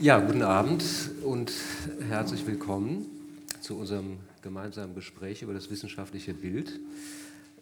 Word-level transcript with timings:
Ja, 0.00 0.20
guten 0.20 0.42
Abend 0.42 0.84
und 1.24 1.52
herzlich 2.08 2.46
willkommen 2.46 3.04
zu 3.60 3.76
unserem 3.76 4.18
gemeinsamen 4.42 4.94
Gespräch 4.94 5.42
über 5.42 5.54
das 5.54 5.70
wissenschaftliche 5.70 6.34
Bild. 6.34 6.78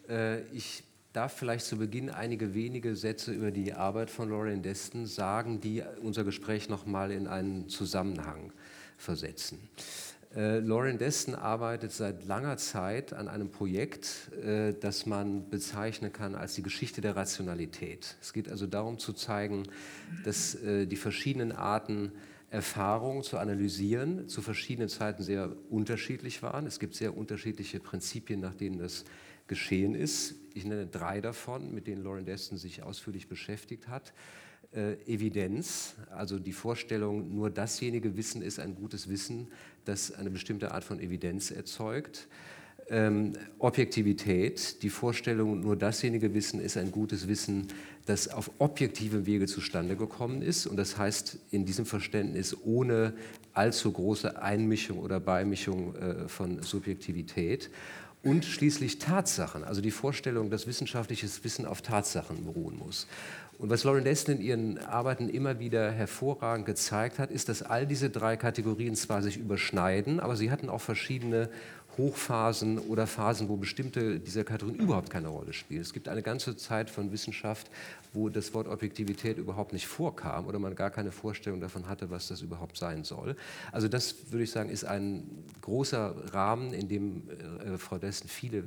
Äh, 0.06 0.42
ich 0.52 0.82
darf 1.14 1.32
vielleicht 1.32 1.64
zu 1.64 1.78
Beginn 1.78 2.10
einige 2.10 2.52
wenige 2.52 2.94
Sätze 2.94 3.32
über 3.32 3.50
die 3.50 3.72
Arbeit 3.72 4.10
von 4.10 4.28
Lorraine 4.28 4.60
Deston 4.60 5.06
sagen, 5.06 5.62
die 5.62 5.82
unser 6.02 6.24
Gespräch 6.24 6.68
nochmal 6.68 7.10
in 7.10 7.26
einen 7.26 7.70
Zusammenhang 7.70 8.52
versetzen. 8.98 9.58
Äh, 10.36 10.58
Lauren 10.58 10.98
Deston 10.98 11.34
arbeitet 11.34 11.92
seit 11.92 12.26
langer 12.26 12.58
Zeit 12.58 13.14
an 13.14 13.26
einem 13.26 13.50
Projekt, 13.50 14.30
äh, 14.44 14.74
das 14.78 15.06
man 15.06 15.48
bezeichnen 15.48 16.12
kann 16.12 16.34
als 16.34 16.54
die 16.54 16.62
Geschichte 16.62 17.00
der 17.00 17.16
Rationalität. 17.16 18.16
Es 18.20 18.34
geht 18.34 18.50
also 18.50 18.66
darum 18.66 18.98
zu 18.98 19.14
zeigen, 19.14 19.62
dass 20.24 20.54
äh, 20.56 20.86
die 20.86 20.96
verschiedenen 20.96 21.52
Arten 21.52 22.12
Erfahrungen 22.50 23.22
zu 23.22 23.38
analysieren 23.38 24.28
zu 24.28 24.40
verschiedenen 24.40 24.88
Zeiten 24.88 25.22
sehr 25.22 25.50
unterschiedlich 25.70 26.42
waren. 26.42 26.66
Es 26.66 26.78
gibt 26.78 26.94
sehr 26.94 27.16
unterschiedliche 27.16 27.80
Prinzipien, 27.80 28.40
nach 28.40 28.54
denen 28.54 28.78
das 28.78 29.04
geschehen 29.48 29.94
ist. 29.94 30.34
Ich 30.54 30.64
nenne 30.64 30.86
drei 30.86 31.20
davon, 31.20 31.74
mit 31.74 31.86
denen 31.86 32.04
Lauren 32.04 32.24
Deston 32.24 32.58
sich 32.58 32.82
ausführlich 32.82 33.28
beschäftigt 33.28 33.88
hat. 33.88 34.12
Äh, 34.76 34.96
Evidenz, 35.06 35.94
also 36.10 36.38
die 36.38 36.52
Vorstellung, 36.52 37.34
nur 37.34 37.48
dasjenige 37.48 38.14
Wissen 38.16 38.42
ist 38.42 38.60
ein 38.60 38.74
gutes 38.74 39.08
Wissen, 39.08 39.48
das 39.86 40.12
eine 40.12 40.28
bestimmte 40.28 40.72
Art 40.72 40.84
von 40.84 41.00
Evidenz 41.00 41.50
erzeugt. 41.50 42.28
Ähm, 42.90 43.32
Objektivität, 43.58 44.82
die 44.82 44.90
Vorstellung, 44.90 45.60
nur 45.60 45.76
dasjenige 45.76 46.34
Wissen 46.34 46.60
ist 46.60 46.76
ein 46.76 46.92
gutes 46.92 47.26
Wissen, 47.26 47.68
das 48.04 48.28
auf 48.28 48.50
objektivem 48.58 49.24
Wege 49.24 49.46
zustande 49.46 49.96
gekommen 49.96 50.42
ist. 50.42 50.66
Und 50.66 50.76
das 50.76 50.98
heißt 50.98 51.38
in 51.50 51.64
diesem 51.64 51.86
Verständnis 51.86 52.54
ohne 52.62 53.14
allzu 53.54 53.90
große 53.90 54.42
Einmischung 54.42 54.98
oder 54.98 55.20
Beimischung 55.20 55.96
äh, 55.96 56.28
von 56.28 56.62
Subjektivität. 56.62 57.70
Und 58.22 58.44
schließlich 58.44 58.98
Tatsachen, 58.98 59.62
also 59.62 59.80
die 59.80 59.92
Vorstellung, 59.92 60.50
dass 60.50 60.66
wissenschaftliches 60.66 61.44
Wissen 61.44 61.64
auf 61.64 61.80
Tatsachen 61.80 62.44
beruhen 62.44 62.76
muss. 62.76 63.06
Und 63.58 63.70
was 63.70 63.84
Lauren 63.84 64.04
Destin 64.04 64.36
in 64.36 64.42
ihren 64.42 64.78
Arbeiten 64.78 65.30
immer 65.30 65.58
wieder 65.58 65.90
hervorragend 65.90 66.66
gezeigt 66.66 67.18
hat, 67.18 67.30
ist, 67.30 67.48
dass 67.48 67.62
all 67.62 67.86
diese 67.86 68.10
drei 68.10 68.36
Kategorien 68.36 68.94
zwar 68.94 69.22
sich 69.22 69.38
überschneiden, 69.38 70.20
aber 70.20 70.36
sie 70.36 70.50
hatten 70.50 70.68
auch 70.68 70.82
verschiedene 70.82 71.48
Hochphasen 71.98 72.78
oder 72.78 73.06
Phasen, 73.06 73.48
wo 73.48 73.56
bestimmte 73.56 74.20
dieser 74.20 74.44
Kategorien 74.44 74.80
überhaupt 74.80 75.10
keine 75.10 75.28
Rolle 75.28 75.52
spielen. 75.52 75.80
Es 75.80 75.92
gibt 75.92 76.08
eine 76.08 76.22
ganze 76.22 76.56
Zeit 76.56 76.90
von 76.90 77.12
Wissenschaft, 77.12 77.70
wo 78.12 78.28
das 78.28 78.54
Wort 78.54 78.68
Objektivität 78.68 79.38
überhaupt 79.38 79.72
nicht 79.72 79.86
vorkam 79.86 80.46
oder 80.46 80.58
man 80.58 80.74
gar 80.74 80.90
keine 80.90 81.12
Vorstellung 81.12 81.60
davon 81.60 81.88
hatte, 81.88 82.10
was 82.10 82.28
das 82.28 82.42
überhaupt 82.42 82.76
sein 82.76 83.04
soll. 83.04 83.36
Also 83.72 83.88
das 83.88 84.32
würde 84.32 84.44
ich 84.44 84.50
sagen, 84.50 84.70
ist 84.70 84.84
ein 84.84 85.44
großer 85.60 86.32
Rahmen, 86.32 86.72
in 86.72 86.88
dem 86.88 87.22
äh, 87.30 87.78
Frau 87.78 87.98
Dessen 87.98 88.28
viele 88.28 88.58
äh, 88.58 88.62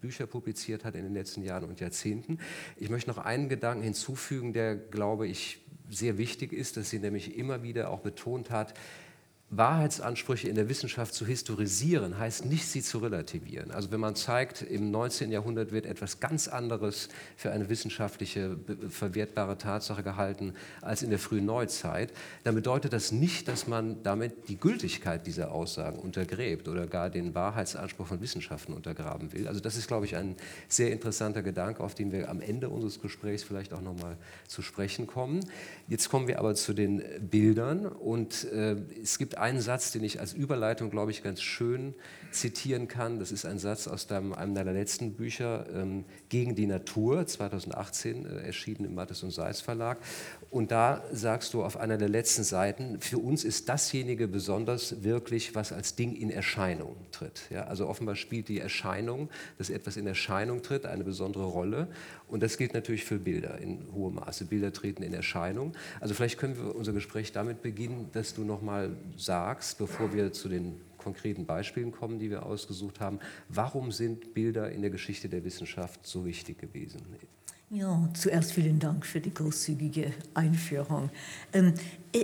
Bücher 0.00 0.26
publiziert 0.26 0.84
hat 0.84 0.94
in 0.94 1.02
den 1.04 1.14
letzten 1.14 1.42
Jahren 1.42 1.64
und 1.64 1.80
Jahrzehnten. 1.80 2.38
Ich 2.76 2.90
möchte 2.90 3.10
noch 3.10 3.18
einen 3.18 3.48
Gedanken 3.48 3.82
hinzufügen, 3.82 4.52
der, 4.52 4.76
glaube 4.76 5.26
ich, 5.26 5.60
sehr 5.90 6.18
wichtig 6.18 6.52
ist, 6.52 6.76
dass 6.76 6.90
sie 6.90 6.98
nämlich 6.98 7.36
immer 7.36 7.62
wieder 7.62 7.90
auch 7.90 8.00
betont 8.00 8.50
hat, 8.50 8.74
Wahrheitsansprüche 9.50 10.48
in 10.48 10.56
der 10.56 10.68
Wissenschaft 10.68 11.14
zu 11.14 11.26
historisieren, 11.26 12.18
heißt 12.18 12.44
nicht, 12.46 12.66
sie 12.66 12.82
zu 12.82 12.98
relativieren. 12.98 13.70
Also 13.70 13.90
wenn 13.92 14.00
man 14.00 14.16
zeigt, 14.16 14.62
im 14.62 14.90
19. 14.90 15.30
Jahrhundert 15.30 15.70
wird 15.70 15.86
etwas 15.86 16.18
ganz 16.18 16.48
anderes 16.48 17.08
für 17.36 17.52
eine 17.52 17.68
wissenschaftliche 17.68 18.56
verwertbare 18.88 19.56
Tatsache 19.56 20.02
gehalten 20.02 20.54
als 20.80 21.02
in 21.02 21.10
der 21.10 21.18
frühen 21.18 21.44
Neuzeit, 21.44 22.12
dann 22.42 22.54
bedeutet 22.54 22.92
das 22.92 23.12
nicht, 23.12 23.46
dass 23.46 23.68
man 23.68 24.02
damit 24.02 24.48
die 24.48 24.56
Gültigkeit 24.56 25.26
dieser 25.26 25.52
Aussagen 25.52 25.98
untergräbt 25.98 26.66
oder 26.66 26.86
gar 26.86 27.10
den 27.10 27.34
Wahrheitsanspruch 27.34 28.06
von 28.06 28.20
Wissenschaften 28.20 28.72
untergraben 28.72 29.32
will. 29.32 29.46
Also 29.46 29.60
das 29.60 29.76
ist, 29.76 29.86
glaube 29.86 30.06
ich, 30.06 30.16
ein 30.16 30.36
sehr 30.68 30.90
interessanter 30.90 31.42
Gedanke, 31.42 31.82
auf 31.82 31.94
den 31.94 32.10
wir 32.10 32.28
am 32.28 32.40
Ende 32.40 32.70
unseres 32.70 33.00
Gesprächs 33.00 33.44
vielleicht 33.44 33.72
auch 33.72 33.82
nochmal 33.82 34.16
zu 34.48 34.62
sprechen 34.62 35.06
kommen. 35.06 35.40
Jetzt 35.86 36.08
kommen 36.08 36.26
wir 36.26 36.38
aber 36.40 36.54
zu 36.54 36.72
den 36.72 37.02
Bildern 37.20 37.86
und 37.86 38.44
äh, 38.44 38.76
es 39.00 39.18
gibt 39.18 39.33
einen 39.38 39.60
Satz, 39.60 39.92
den 39.92 40.04
ich 40.04 40.20
als 40.20 40.32
Überleitung, 40.32 40.90
glaube 40.90 41.10
ich, 41.10 41.22
ganz 41.22 41.42
schön 41.42 41.94
zitieren 42.30 42.88
kann. 42.88 43.18
Das 43.18 43.32
ist 43.32 43.44
ein 43.44 43.58
Satz 43.58 43.86
aus 43.86 44.06
deinem, 44.06 44.32
einem 44.32 44.54
deiner 44.54 44.72
letzten 44.72 45.14
Bücher, 45.14 45.66
ähm, 45.72 46.04
Gegen 46.28 46.54
die 46.54 46.66
Natur, 46.66 47.26
2018 47.26 48.26
äh, 48.26 48.46
erschienen 48.46 48.84
im 48.84 48.94
Mattes 48.94 49.22
und 49.22 49.30
Seitz 49.30 49.60
Verlag. 49.60 49.98
Und 50.50 50.70
da 50.70 51.02
sagst 51.12 51.54
du 51.54 51.64
auf 51.64 51.76
einer 51.76 51.96
der 51.96 52.08
letzten 52.08 52.44
Seiten, 52.44 53.00
für 53.00 53.18
uns 53.18 53.44
ist 53.44 53.68
dasjenige 53.68 54.28
besonders 54.28 55.02
wirklich, 55.02 55.54
was 55.54 55.72
als 55.72 55.96
Ding 55.96 56.14
in 56.14 56.30
Erscheinung 56.30 56.96
tritt. 57.12 57.42
Ja, 57.50 57.64
also 57.64 57.88
offenbar 57.88 58.16
spielt 58.16 58.48
die 58.48 58.60
Erscheinung, 58.60 59.30
dass 59.58 59.70
etwas 59.70 59.96
in 59.96 60.06
Erscheinung 60.06 60.62
tritt, 60.62 60.86
eine 60.86 61.04
besondere 61.04 61.44
Rolle. 61.44 61.88
Und 62.28 62.42
das 62.42 62.56
gilt 62.56 62.74
natürlich 62.74 63.04
für 63.04 63.18
Bilder 63.18 63.58
in 63.58 63.86
hohem 63.92 64.14
Maße. 64.14 64.46
Bilder 64.46 64.72
treten 64.72 65.02
in 65.02 65.12
Erscheinung. 65.12 65.72
Also 66.00 66.14
vielleicht 66.14 66.38
können 66.38 66.56
wir 66.56 66.74
unser 66.74 66.92
Gespräch 66.92 67.32
damit 67.32 67.62
beginnen, 67.62 68.10
dass 68.12 68.34
du 68.34 68.44
nochmal 68.44 68.96
sagst, 69.24 69.78
bevor 69.78 70.12
wir 70.12 70.32
zu 70.32 70.48
den 70.48 70.80
konkreten 70.98 71.44
Beispielen 71.46 71.92
kommen, 71.92 72.18
die 72.18 72.30
wir 72.30 72.46
ausgesucht 72.46 73.00
haben, 73.00 73.18
warum 73.48 73.92
sind 73.92 74.34
Bilder 74.34 74.70
in 74.70 74.80
der 74.80 74.90
Geschichte 74.90 75.28
der 75.28 75.44
Wissenschaft 75.44 76.06
so 76.06 76.24
wichtig 76.24 76.58
gewesen? 76.58 77.02
Ja, 77.70 78.08
zuerst 78.14 78.52
vielen 78.52 78.78
Dank 78.78 79.04
für 79.04 79.20
die 79.20 79.32
großzügige 79.32 80.12
Einführung. 80.34 81.10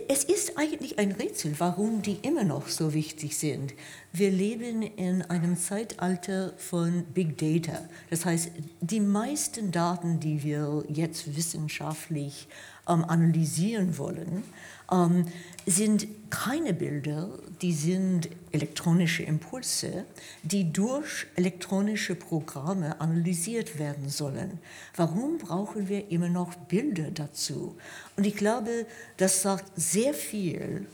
Es 0.09 0.23
ist 0.23 0.57
eigentlich 0.57 1.01
ein 1.01 1.11
Rätsel, 1.11 1.53
warum 1.59 2.01
die 2.01 2.19
immer 2.23 2.45
noch 2.45 2.69
so 2.69 2.95
wichtig 2.95 3.37
sind. 3.37 3.75
Wir 4.13 4.31
leben 4.31 4.83
in 4.83 5.23
einem 5.23 5.57
Zeitalter 5.57 6.53
von 6.59 7.03
Big 7.13 7.37
Data. 7.39 7.89
Das 8.09 8.25
heißt, 8.25 8.53
die 8.81 9.01
meisten 9.01 9.73
Daten, 9.73 10.21
die 10.21 10.45
wir 10.45 10.85
jetzt 10.89 11.37
wissenschaftlich 11.37 12.47
ähm, 12.89 13.05
analysieren 13.05 13.99
wollen, 13.99 14.45
ähm, 14.93 15.27
sind 15.67 16.07
keine 16.31 16.73
Bilder, 16.73 17.29
die 17.61 17.73
sind 17.73 18.29
elektronische 18.53 19.23
Impulse, 19.23 20.05
die 20.43 20.73
durch 20.73 21.27
elektronische 21.37 22.15
Programme 22.15 23.01
analysiert 23.01 23.79
werden 23.79 24.09
sollen. 24.09 24.59
Warum 24.97 25.39
brauchen 25.39 25.89
wir 25.89 26.11
immer 26.11 26.29
noch 26.29 26.55
Bilder 26.55 27.11
dazu? 27.11 27.77
Und 28.17 28.27
ich 28.27 28.37
glaube, 28.37 28.87
das 29.17 29.43
sagt 29.43 29.80
sehr 29.81 30.13
viel 30.13 30.87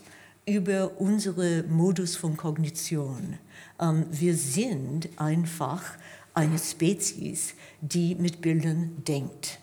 über 0.45 0.99
unsere 0.99 1.63
Modus 1.63 2.15
von 2.15 2.37
Kognition. 2.37 3.37
Ähm, 3.81 4.05
wir 4.09 4.33
sind 4.33 5.09
einfach 5.17 5.83
eine 6.33 6.57
Spezies, 6.57 7.53
die 7.81 8.15
mit 8.15 8.39
Bildern 8.39 9.03
denkt. 9.05 9.59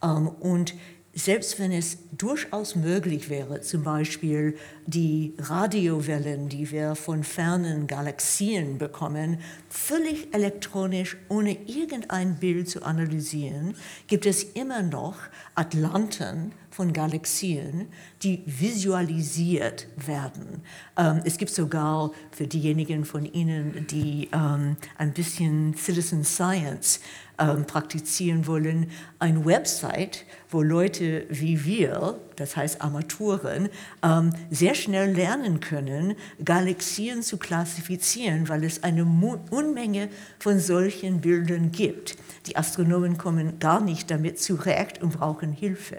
Ähm, 0.00 0.28
und 0.28 0.74
selbst 1.14 1.58
wenn 1.58 1.72
es 1.72 1.98
durchaus 2.12 2.74
möglich 2.74 3.28
wäre, 3.28 3.60
zum 3.60 3.82
Beispiel 3.84 4.56
die 4.86 5.34
Radiowellen, 5.38 6.48
die 6.48 6.70
wir 6.70 6.94
von 6.94 7.22
fernen 7.22 7.86
Galaxien 7.86 8.78
bekommen, 8.78 9.38
völlig 9.68 10.32
elektronisch 10.34 11.18
ohne 11.28 11.52
irgendein 11.66 12.36
Bild 12.36 12.68
zu 12.70 12.82
analysieren, 12.82 13.74
gibt 14.06 14.24
es 14.24 14.42
immer 14.42 14.82
noch 14.82 15.16
Atlanten 15.54 16.52
von 16.70 16.94
Galaxien, 16.94 17.88
die 18.22 18.42
visualisiert 18.46 19.88
werden. 19.96 20.62
Ähm, 20.96 21.20
es 21.24 21.36
gibt 21.36 21.50
sogar 21.50 22.12
für 22.30 22.46
diejenigen 22.46 23.04
von 23.04 23.26
Ihnen, 23.26 23.86
die 23.90 24.30
ähm, 24.32 24.76
ein 24.96 25.12
bisschen 25.12 25.76
Citizen 25.76 26.24
Science 26.24 27.00
ähm, 27.42 27.64
praktizieren 27.64 28.46
wollen, 28.46 28.90
eine 29.18 29.44
Website, 29.44 30.24
wo 30.50 30.62
Leute 30.62 31.26
wie 31.28 31.64
wir, 31.64 32.20
das 32.36 32.56
heißt 32.56 32.80
Armaturen, 32.80 33.68
ähm, 34.02 34.32
sehr 34.50 34.74
schnell 34.74 35.12
lernen 35.12 35.60
können, 35.60 36.14
Galaxien 36.44 37.22
zu 37.22 37.38
klassifizieren, 37.38 38.48
weil 38.48 38.64
es 38.64 38.84
eine 38.84 39.02
Unmenge 39.50 40.08
von 40.38 40.60
solchen 40.60 41.20
Bildern 41.20 41.72
gibt. 41.72 42.16
Die 42.46 42.56
Astronomen 42.56 43.18
kommen 43.18 43.58
gar 43.58 43.80
nicht 43.80 44.10
damit 44.10 44.40
zurecht 44.40 45.02
und 45.02 45.18
brauchen 45.18 45.52
Hilfe. 45.52 45.98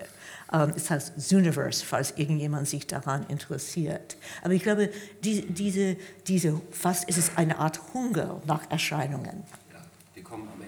Ähm, 0.54 0.72
es 0.75 0.90
heißt 0.90 1.19
Zooniverse, 1.19 1.86
falls 1.86 2.13
irgendjemand 2.16 2.69
sich 2.69 2.88
daran 2.88 3.25
interessiert. 3.28 4.16
Aber 4.44 4.54
ich 4.54 4.63
glaube, 4.63 4.90
die, 5.24 5.42
diese, 5.42 5.98
diese, 6.28 6.62
fast 6.72 7.10
ist 7.10 7.18
es 7.18 7.31
eine 7.36 7.57
Art 7.60 7.81
Hunger 7.94 8.42
nach 8.45 8.69
Erscheinungen 8.72 9.44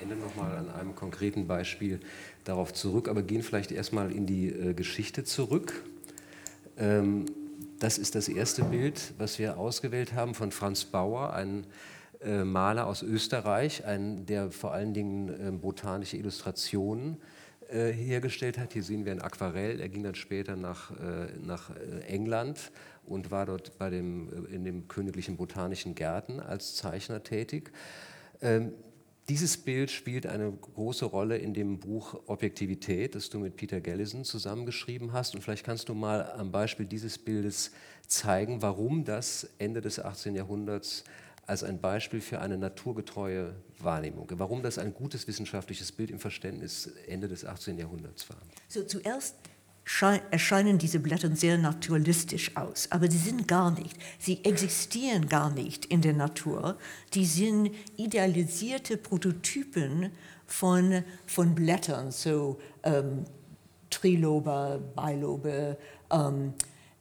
Ende 0.05 0.17
nochmal 0.17 0.55
an 0.55 0.69
einem 0.69 0.93
konkreten 0.93 1.47
Beispiel 1.47 1.99
darauf 2.43 2.73
zurück, 2.73 3.07
aber 3.07 3.23
gehen 3.23 3.41
vielleicht 3.41 3.71
erstmal 3.71 4.11
in 4.11 4.27
die 4.27 4.49
äh, 4.49 4.75
Geschichte 4.75 5.23
zurück. 5.23 5.83
Ähm, 6.77 7.25
das 7.79 7.97
ist 7.97 8.13
das 8.13 8.27
erste 8.27 8.65
Bild, 8.65 9.15
was 9.17 9.39
wir 9.39 9.57
ausgewählt 9.57 10.13
haben 10.13 10.35
von 10.35 10.51
Franz 10.51 10.85
Bauer, 10.85 11.33
ein 11.33 11.65
äh, 12.21 12.43
Maler 12.43 12.85
aus 12.85 13.01
Österreich, 13.01 13.83
ein, 13.85 14.27
der 14.27 14.51
vor 14.51 14.73
allen 14.73 14.93
Dingen 14.93 15.29
äh, 15.29 15.49
botanische 15.49 16.17
Illustrationen 16.17 17.17
äh, 17.69 17.91
hergestellt 17.91 18.59
hat. 18.59 18.73
Hier 18.73 18.83
sehen 18.83 19.05
wir 19.05 19.11
ein 19.11 19.23
Aquarell. 19.23 19.79
Er 19.79 19.89
ging 19.89 20.03
dann 20.03 20.13
später 20.13 20.55
nach, 20.55 20.91
äh, 20.91 21.29
nach 21.43 21.71
äh, 21.71 22.01
England 22.05 22.71
und 23.07 23.31
war 23.31 23.47
dort 23.47 23.79
bei 23.79 23.89
dem, 23.89 24.45
in 24.51 24.65
den 24.65 24.87
Königlichen 24.87 25.35
Botanischen 25.35 25.95
Gärten 25.95 26.39
als 26.39 26.75
Zeichner 26.75 27.23
tätig. 27.23 27.71
Ähm, 28.43 28.71
dieses 29.27 29.57
Bild 29.57 29.89
spielt 29.89 30.27
eine 30.27 30.51
große 30.51 31.05
Rolle 31.05 31.37
in 31.37 31.53
dem 31.53 31.79
Buch 31.79 32.21
Objektivität, 32.27 33.15
das 33.15 33.29
du 33.29 33.39
mit 33.39 33.55
Peter 33.55 33.81
Gellison 33.81 34.23
zusammengeschrieben 34.23 35.13
hast. 35.13 35.33
Und 35.33 35.41
vielleicht 35.41 35.65
kannst 35.65 35.89
du 35.89 35.95
mal 35.95 36.31
am 36.33 36.51
Beispiel 36.51 36.85
dieses 36.85 37.17
Bildes 37.17 37.71
zeigen, 38.07 38.61
warum 38.61 39.03
das 39.03 39.49
Ende 39.57 39.81
des 39.81 39.99
18. 39.99 40.35
Jahrhunderts 40.35 41.03
als 41.47 41.63
ein 41.63 41.79
Beispiel 41.79 42.21
für 42.21 42.39
eine 42.39 42.57
naturgetreue 42.57 43.55
Wahrnehmung, 43.79 44.27
warum 44.33 44.63
das 44.63 44.77
ein 44.77 44.93
gutes 44.93 45.27
wissenschaftliches 45.27 45.91
Bild 45.91 46.11
im 46.11 46.19
Verständnis 46.19 46.87
Ende 47.07 47.27
des 47.27 47.45
18. 47.45 47.77
Jahrhunderts 47.77 48.29
war. 48.29 48.37
So, 48.67 48.83
zuerst 48.83 49.35
erscheinen 50.31 50.79
diese 50.79 50.99
Blätter 50.99 51.35
sehr 51.35 51.57
naturalistisch 51.57 52.57
aus, 52.57 52.91
aber 52.91 53.09
sie 53.09 53.19
sind 53.19 53.47
gar 53.47 53.71
nicht. 53.71 53.95
Sie 54.17 54.43
existieren 54.43 55.29
gar 55.29 55.51
nicht 55.51 55.85
in 55.85 56.01
der 56.01 56.13
Natur. 56.13 56.77
Die 57.13 57.25
sind 57.25 57.69
idealisierte 57.95 58.97
Prototypen 58.97 60.11
von, 60.47 61.03
von 61.27 61.53
Blättern, 61.53 62.11
so 62.11 62.59
ähm, 62.83 63.25
Trilobe, 63.89 64.81
Bilobe, 64.95 65.77
ähm, 66.11 66.53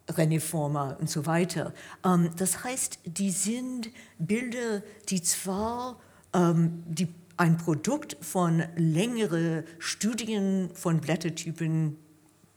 Reniforma 0.09 0.93
und 1.01 1.09
so 1.09 1.25
weiter. 1.25 1.73
Ähm, 2.05 2.31
das 2.37 2.65
heißt, 2.65 3.01
die 3.07 3.31
sind 3.31 3.91
Bilder, 4.19 4.83
die 5.09 5.23
zwar 5.23 5.99
ähm, 6.35 6.83
die, 6.87 7.09
ein 7.37 7.57
Produkt 7.57 8.17
von 8.21 8.63
längeren 8.77 9.65
Studien 9.79 10.71
von 10.75 11.01
Blättertypen 11.01 11.97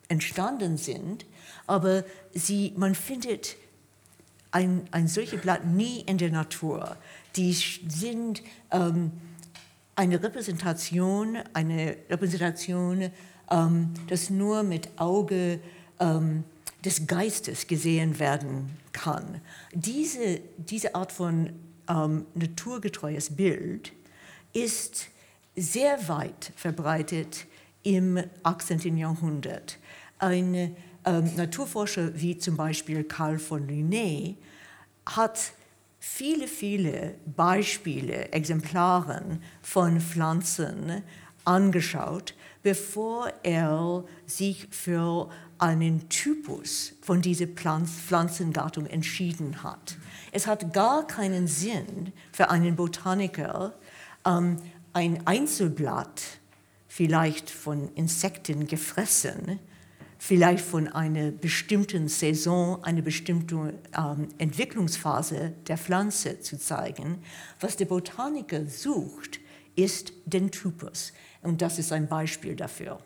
entstanden 0.07 0.77
sind, 0.77 1.25
aber 1.65 2.03
sie, 2.33 2.73
man 2.77 2.95
findet 2.95 3.55
ein, 4.51 4.87
ein 4.91 5.07
solches 5.07 5.41
Blatt 5.41 5.65
nie 5.65 6.01
in 6.01 6.17
der 6.17 6.31
Natur. 6.31 6.97
Die 7.35 7.53
sind 7.53 8.41
ähm, 8.71 9.11
eine 9.95 10.21
Repräsentation, 10.21 11.37
eine 11.53 11.97
Repräsentation, 12.09 13.11
ähm, 13.51 13.93
das 14.07 14.29
nur 14.29 14.63
mit 14.63 14.89
Auge 14.97 15.59
ähm, 15.99 16.43
des 16.85 17.07
Geistes 17.07 17.67
gesehen 17.67 18.19
werden 18.19 18.69
kann. 18.93 19.41
Diese, 19.73 20.39
diese 20.57 20.95
Art 20.95 21.11
von 21.11 21.51
ähm, 21.89 22.25
naturgetreues 22.33 23.35
Bild 23.35 23.91
ist 24.53 25.07
sehr 25.55 26.07
weit 26.07 26.51
verbreitet 26.55 27.45
im 27.83 28.21
18. 28.43 28.97
Jahrhundert. 28.97 29.77
Ein 30.19 30.75
ähm, 31.05 31.35
Naturforscher 31.35 32.19
wie 32.19 32.37
zum 32.37 32.57
Beispiel 32.57 33.03
Karl 33.03 33.39
von 33.39 33.67
Linné 33.67 34.35
hat 35.05 35.53
viele, 35.99 36.47
viele 36.47 37.15
Beispiele, 37.25 38.31
Exemplare 38.31 39.39
von 39.61 40.01
Pflanzen 40.01 41.03
angeschaut, 41.45 42.35
bevor 42.63 43.31
er 43.43 44.03
sich 44.25 44.67
für 44.71 45.29
einen 45.59 46.09
Typus 46.09 46.93
von 47.01 47.21
dieser 47.21 47.47
Pflanzengattung 47.47 48.85
entschieden 48.85 49.63
hat. 49.63 49.97
Es 50.31 50.45
hat 50.45 50.73
gar 50.73 51.07
keinen 51.07 51.47
Sinn 51.47 52.11
für 52.31 52.49
einen 52.49 52.75
Botaniker, 52.75 53.73
ähm, 54.25 54.57
ein 54.93 55.25
Einzelblatt, 55.25 56.21
vielleicht 56.87 57.49
von 57.49 57.93
Insekten 57.95 58.67
gefressen, 58.67 59.59
vielleicht 60.17 60.63
von 60.63 60.87
einer 60.87 61.31
bestimmten 61.31 62.07
Saison, 62.07 62.83
einer 62.83 63.01
bestimmten 63.01 63.73
ähm, 63.97 64.29
Entwicklungsphase 64.37 65.53
der 65.67 65.77
Pflanze 65.77 66.39
zu 66.39 66.57
zeigen. 66.57 67.19
Was 67.59 67.77
der 67.77 67.85
Botaniker 67.85 68.65
sucht, 68.65 69.39
ist 69.75 70.11
den 70.25 70.51
Typus. 70.51 71.13
Und 71.41 71.61
das 71.61 71.79
ist 71.79 71.91
ein 71.91 72.07
Beispiel 72.07 72.55
dafür. 72.55 72.99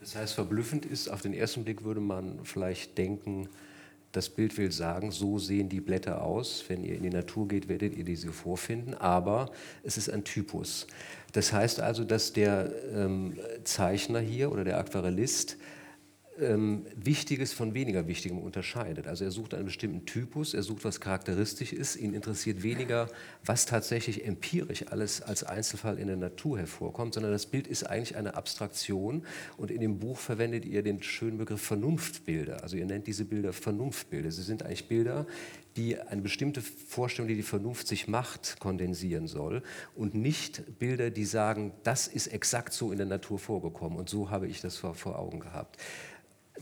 Das 0.00 0.14
heißt, 0.14 0.34
verblüffend 0.34 0.86
ist, 0.86 1.08
auf 1.08 1.22
den 1.22 1.32
ersten 1.32 1.64
Blick 1.64 1.82
würde 1.82 2.00
man 2.00 2.40
vielleicht 2.44 2.96
denken, 2.98 3.48
das 4.12 4.30
Bild 4.30 4.56
will 4.56 4.72
sagen, 4.72 5.10
so 5.10 5.38
sehen 5.38 5.68
die 5.68 5.80
Blätter 5.80 6.22
aus. 6.22 6.64
Wenn 6.68 6.82
ihr 6.82 6.94
in 6.94 7.02
die 7.02 7.10
Natur 7.10 7.46
geht, 7.46 7.68
werdet 7.68 7.94
ihr 7.94 8.04
diese 8.04 8.32
vorfinden. 8.32 8.94
Aber 8.94 9.50
es 9.82 9.98
ist 9.98 10.08
ein 10.08 10.24
Typus. 10.24 10.86
Das 11.32 11.52
heißt 11.52 11.80
also, 11.80 12.04
dass 12.04 12.32
der 12.32 12.72
ähm, 12.94 13.38
Zeichner 13.64 14.20
hier 14.20 14.50
oder 14.50 14.64
der 14.64 14.78
Aquarellist 14.78 15.58
ähm, 16.40 16.86
Wichtiges 16.96 17.52
von 17.52 17.74
weniger 17.74 18.06
Wichtigem 18.06 18.38
unterscheidet. 18.38 19.06
Also 19.06 19.24
er 19.24 19.30
sucht 19.30 19.54
einen 19.54 19.66
bestimmten 19.66 20.06
Typus, 20.06 20.54
er 20.54 20.62
sucht, 20.62 20.84
was 20.84 21.00
charakteristisch 21.00 21.72
ist. 21.72 21.96
Ihn 21.96 22.14
interessiert 22.14 22.62
weniger, 22.62 23.08
was 23.44 23.66
tatsächlich 23.66 24.24
empirisch 24.26 24.86
alles 24.88 25.22
als 25.22 25.44
Einzelfall 25.44 25.98
in 25.98 26.06
der 26.06 26.16
Natur 26.16 26.58
hervorkommt, 26.58 27.14
sondern 27.14 27.32
das 27.32 27.46
Bild 27.46 27.66
ist 27.66 27.84
eigentlich 27.84 28.16
eine 28.16 28.34
Abstraktion. 28.34 29.24
Und 29.56 29.70
in 29.70 29.80
dem 29.80 29.98
Buch 29.98 30.18
verwendet 30.18 30.64
ihr 30.64 30.82
den 30.82 31.02
schönen 31.02 31.38
Begriff 31.38 31.62
Vernunftbilder. 31.62 32.62
Also 32.62 32.76
ihr 32.76 32.86
nennt 32.86 33.06
diese 33.06 33.24
Bilder 33.24 33.52
Vernunftbilder. 33.52 34.30
Sie 34.30 34.42
sind 34.42 34.62
eigentlich 34.62 34.88
Bilder, 34.88 35.26
die 35.78 35.98
eine 35.98 36.22
bestimmte 36.22 36.60
Vorstellung, 36.60 37.28
die 37.28 37.36
die 37.36 37.42
Vernunft 37.42 37.86
sich 37.86 38.08
macht, 38.08 38.58
kondensieren 38.58 39.28
soll 39.28 39.62
und 39.94 40.14
nicht 40.14 40.78
Bilder, 40.80 41.10
die 41.10 41.24
sagen, 41.24 41.72
das 41.84 42.08
ist 42.08 42.26
exakt 42.26 42.72
so 42.72 42.90
in 42.90 42.98
der 42.98 43.06
Natur 43.06 43.38
vorgekommen 43.38 43.96
und 43.96 44.08
so 44.08 44.30
habe 44.30 44.48
ich 44.48 44.60
das 44.60 44.76
vor, 44.76 44.96
vor 44.96 45.18
Augen 45.18 45.38
gehabt. 45.38 45.76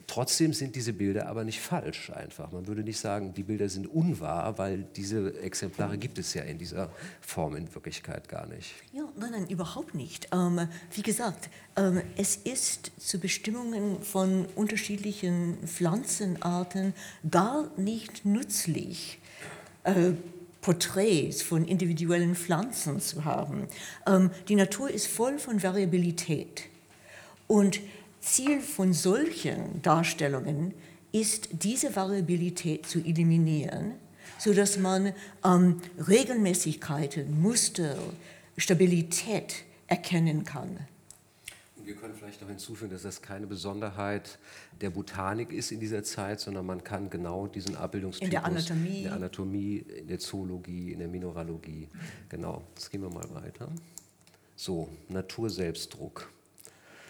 Trotzdem 0.07 0.53
sind 0.53 0.77
diese 0.77 0.93
Bilder 0.93 1.29
aber 1.29 1.43
nicht 1.43 1.61
falsch 1.61 2.11
einfach. 2.11 2.53
Man 2.53 2.67
würde 2.69 2.83
nicht 2.83 2.99
sagen, 2.99 3.35
die 3.35 3.43
Bilder 3.43 3.69
sind 3.69 3.87
unwahr, 3.89 4.57
weil 4.57 4.87
diese 4.95 5.41
Exemplare 5.41 5.99
gibt 5.99 6.19
es 6.19 6.33
ja 6.35 6.43
in 6.43 6.59
dieser 6.59 6.91
Form 7.21 7.57
in 7.57 7.75
Wirklichkeit 7.75 8.29
gar 8.29 8.47
nicht. 8.47 8.75
Ja, 8.93 9.03
nein, 9.17 9.33
nein, 9.33 9.47
überhaupt 9.49 9.95
nicht. 9.95 10.29
Ähm, 10.33 10.69
wie 10.95 11.03
gesagt, 11.03 11.51
ähm, 11.77 12.03
es 12.17 12.37
ist 12.37 12.93
zu 12.99 13.19
Bestimmungen 13.19 14.01
von 14.03 14.47
unterschiedlichen 14.55 15.59
Pflanzenarten 15.67 16.95
gar 17.29 17.69
nicht 17.77 18.25
nützlich. 18.25 19.19
Äh, 19.83 20.13
Porträts 20.61 21.43
von 21.43 21.65
individuellen 21.65 22.35
Pflanzen 22.35 23.01
zu 23.01 23.25
haben. 23.25 23.69
Ähm, 24.07 24.31
die 24.49 24.57
Natur 24.57 24.91
ist 24.91 25.07
voll 25.07 25.39
von 25.39 25.63
Variabilität. 25.63 26.65
Und 27.47 27.81
Ziel 28.27 28.61
von 28.61 28.93
solchen 28.93 29.81
Darstellungen 29.83 30.75
ist, 31.13 31.49
diese 31.53 31.95
Variabilität 31.95 32.85
zu 32.85 32.99
eliminieren, 32.99 33.95
sodass 34.39 34.79
man 34.79 35.13
ähm, 35.45 35.81
Regelmäßigkeiten, 36.09 37.41
Muster, 37.41 37.97
Stabilität 38.57 39.65
erkennen 39.87 40.45
kann. 40.45 40.81
Wir 41.85 41.95
können 41.95 42.15
vielleicht 42.15 42.41
noch 42.41 42.49
hinzufügen, 42.49 42.91
dass 42.91 43.03
das 43.03 43.23
keine 43.23 43.47
Besonderheit 43.47 44.41
der 44.81 44.91
Botanik 44.91 45.53
ist 45.53 45.71
in 45.71 45.79
dieser 45.79 46.03
Zeit, 46.03 46.41
sondern 46.41 46.67
man 46.67 46.83
kann 46.83 47.09
genau 47.09 47.47
diesen 47.47 47.77
Abbildungstypus 47.77 48.27
in 48.27 48.31
der 48.33 48.45
Anatomie, 48.45 48.97
in 48.97 49.03
der, 49.05 49.13
Anatomie, 49.13 49.77
in 50.01 50.09
der 50.09 50.19
Zoologie, 50.19 50.93
in 50.93 50.99
der 50.99 51.09
Mineralogie, 51.09 51.89
genau, 52.29 52.65
jetzt 52.75 52.91
gehen 52.91 53.03
wir 53.03 53.11
mal 53.11 53.33
weiter. 53.33 53.71
So, 54.57 54.89
Naturselbstdruck. 55.09 56.29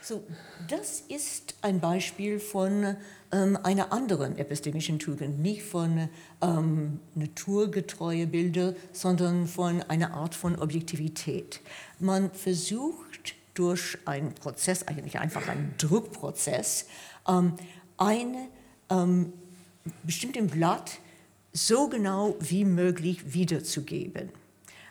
So, 0.09 0.23
das 0.69 1.01
ist 1.09 1.57
ein 1.63 1.81
Beispiel 1.81 2.39
von 2.39 2.95
ähm, 3.33 3.59
einer 3.65 3.93
anderen 3.93 4.39
epistemischen 4.39 5.01
Tugend, 5.01 5.41
nicht 5.41 5.65
von 5.65 6.09
ähm, 6.41 7.01
naturgetreue 7.17 8.29
Bilder, 8.29 8.77
sondern 8.93 9.49
von 9.49 9.83
einer 9.83 10.15
Art 10.15 10.37
von 10.37 10.61
Objektivität. 10.61 11.61
Man 11.99 12.31
versucht 12.31 13.35
durch 13.55 13.99
einen 14.05 14.33
Prozess, 14.33 14.87
eigentlich 14.87 15.19
einfach 15.19 15.49
einen 15.49 15.75
Druckprozess, 15.77 16.87
ähm, 17.27 17.55
ein 17.97 18.37
ähm, 18.91 19.33
bestimmtes 20.05 20.53
Blatt 20.53 21.01
so 21.53 21.89
genau 21.89 22.37
wie 22.39 22.65
möglich 22.65 23.35
wiederzugeben. 23.35 24.29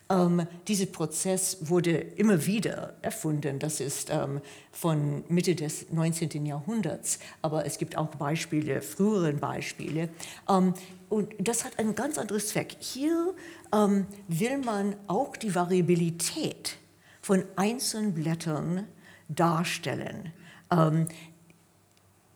Ähm, 0.08 0.46
dieser 0.68 0.86
Prozess 0.86 1.58
wurde 1.62 1.92
immer 1.92 2.46
wieder 2.46 2.94
erfunden. 3.02 3.58
Das 3.58 3.80
ist 3.80 4.10
ähm, 4.12 4.40
von 4.72 5.24
Mitte 5.30 5.56
des 5.56 5.92
19. 5.92 6.46
Jahrhunderts, 6.46 7.20
aber 7.42 7.66
es 7.66 7.80
gibt 7.80 7.98
auch 7.98 8.08
Beispiele, 8.08 8.82
frühere 8.82 9.34
Beispiele. 9.34 10.10
Ähm, 10.48 10.74
und 11.10 11.34
das 11.40 11.66
hat 11.66 11.80
einen 11.80 11.96
ganz 11.96 12.20
anderen 12.20 12.42
Zweck. 12.42 12.78
Hier 12.80 13.34
ähm, 13.74 14.06
will 14.28 14.60
man 14.60 14.96
auch 15.08 15.36
die 15.38 15.56
Variabilität 15.56 16.78
von 17.22 17.44
einzelnen 17.56 18.14
Blättern 18.14 18.86
darstellen. 19.28 20.32
Ähm, 20.72 21.08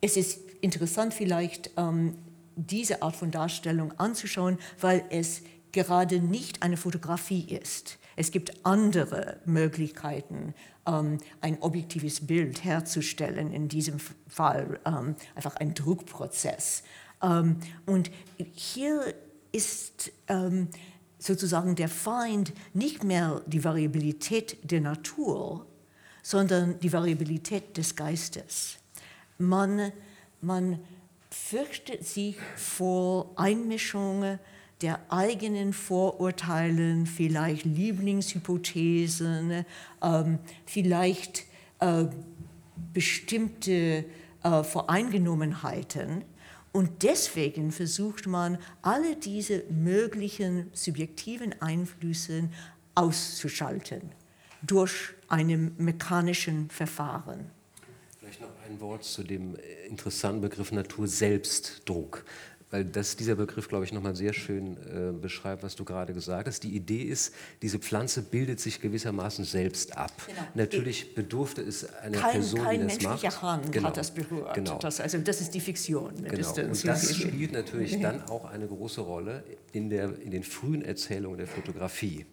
es 0.02 0.18
ist 0.18 0.40
interessant 0.62 1.14
vielleicht, 1.14 1.70
ähm, 1.78 2.16
diese 2.56 3.04
Art 3.04 3.16
von 3.16 3.32
Darstellung 3.32 3.94
anzuschauen, 4.00 4.58
weil 4.82 5.04
es 5.10 5.44
gerade 5.72 6.20
nicht 6.20 6.64
eine 6.64 6.78
Fotografie 6.78 7.46
ist. 7.54 7.98
Es 8.16 8.32
gibt 8.32 8.66
andere 8.66 9.40
Möglichkeiten, 9.46 10.54
ähm, 10.86 11.20
ein 11.42 11.62
objektives 11.62 12.26
Bild 12.26 12.64
herzustellen, 12.64 13.54
in 13.54 13.70
diesem 13.70 14.00
Fall 14.28 14.80
ähm, 14.86 15.16
einfach 15.36 15.56
ein 15.56 15.74
Druckprozess. 15.74 16.84
Ähm, 17.22 17.58
und 17.86 18.12
hier 18.54 19.14
ist 19.52 20.12
sozusagen 21.18 21.76
der 21.76 21.90
Feind 21.90 22.54
nicht 22.74 23.04
mehr 23.04 23.42
die 23.48 23.64
Variabilität 23.64 24.58
der 24.70 24.82
Natur, 24.82 25.66
sondern 26.22 26.80
die 26.80 26.94
Variabilität 26.94 27.76
des 27.78 27.96
Geistes. 27.96 28.78
Man, 29.38 29.92
man 30.42 30.80
fürchtet 31.30 32.06
sich 32.06 32.38
vor 32.56 33.34
Einmischungen 33.36 34.40
der 34.82 35.00
eigenen 35.12 35.74
Vorurteilen, 35.74 37.06
vielleicht 37.06 37.66
Lieblingshypothesen, 37.66 39.66
ähm, 40.02 40.40
vielleicht 40.66 41.44
äh, 41.80 42.06
bestimmte 42.94 44.06
äh, 44.44 44.64
Voreingenommenheiten. 44.64 46.24
Und 46.72 47.04
deswegen 47.04 47.72
versucht 47.72 48.28
man, 48.28 48.58
alle 48.82 49.16
diese 49.16 49.64
möglichen 49.70 50.70
subjektiven 50.74 51.60
Einflüsse 51.62 52.50
auszuschalten 52.96 54.12
durch 54.62 55.14
einen 55.28 55.74
mechanischen 55.78 56.70
Verfahren. 56.70 57.50
Vielleicht 58.20 58.42
noch 58.42 58.50
ein 58.68 58.80
Wort 58.80 59.04
zu 59.04 59.24
dem 59.24 59.56
interessanten 59.88 60.42
Begriff 60.42 60.72
Naturselbstdruck 60.72 62.26
weil 62.72 62.86
das, 62.86 63.16
dieser 63.16 63.36
Begriff, 63.36 63.68
glaube 63.68 63.86
ich, 63.86 63.94
nochmal 63.94 64.16
sehr 64.16 64.34
schön 64.34 64.78
äh, 64.78 65.12
beschreibt, 65.12 65.64
was 65.64 65.76
du 65.76 65.84
gerade 65.86 66.14
gesagt 66.14 66.48
hast. 66.48 66.64
Die 66.64 66.76
Idee 66.76 67.02
ist, 67.02 67.34
diese 67.62 67.80
Pflanze 67.80 68.22
bildet 68.22 68.60
sich 68.60 68.80
gewissermaßen 68.80 69.44
selbst 69.44 69.98
ab. 69.98 70.12
Genau. 70.28 70.42
Natürlich 70.54 71.16
bedurfte 71.16 71.62
es 71.62 71.92
einer 71.96 72.20
kein, 72.20 72.32
Person, 72.34 72.62
kein 72.62 72.88
die 72.88 72.96
das 72.96 73.04
macht. 73.04 73.42
Hand 73.42 73.72
genau. 73.72 73.88
hat 73.88 73.98
das 73.98 74.12
berührt. 74.14 74.54
Genau. 74.54 74.78
Das, 74.78 75.00
also 75.00 75.18
das 75.18 75.42
ist 75.42 75.54
die 75.54 75.60
Fiktion. 75.60 76.14
Genau. 76.24 76.50
Und 76.50 76.86
das 76.86 77.16
spielt 77.16 77.54
natürlich 77.54 78.00
dann 78.02 78.22
auch 78.24 78.46
eine 78.46 78.68
große 78.68 79.02
Rolle 79.02 79.44
in, 79.72 79.90
der, 79.90 80.20
in 80.20 80.32
den 80.32 80.44
frühen 80.44 80.84
Erzählungen 80.84 81.38
der 81.38 81.48
Fotografie. 81.48 82.26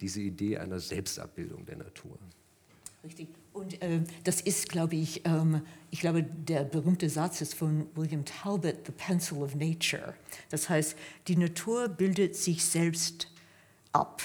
Diese 0.00 0.20
Idee 0.20 0.58
einer 0.58 0.80
Selbstabbildung 0.80 1.64
der 1.66 1.76
Natur. 1.76 2.18
Richtig. 3.04 3.28
Und 3.52 3.82
äh, 3.82 4.00
das 4.24 4.40
ist, 4.40 4.68
glaube 4.68 4.96
ich, 4.96 5.26
ähm, 5.26 5.62
ich 5.90 6.00
glaube, 6.00 6.22
der 6.22 6.64
berühmte 6.64 7.08
Satz 7.10 7.40
ist 7.40 7.54
von 7.54 7.86
William 7.94 8.24
Talbot, 8.24 8.86
The 8.86 8.92
Pencil 8.92 9.38
of 9.38 9.54
Nature. 9.54 10.14
Das 10.50 10.68
heißt, 10.68 10.96
die 11.26 11.36
Natur 11.36 11.88
bildet 11.88 12.36
sich 12.36 12.64
selbst 12.64 13.28
ab. 13.92 14.22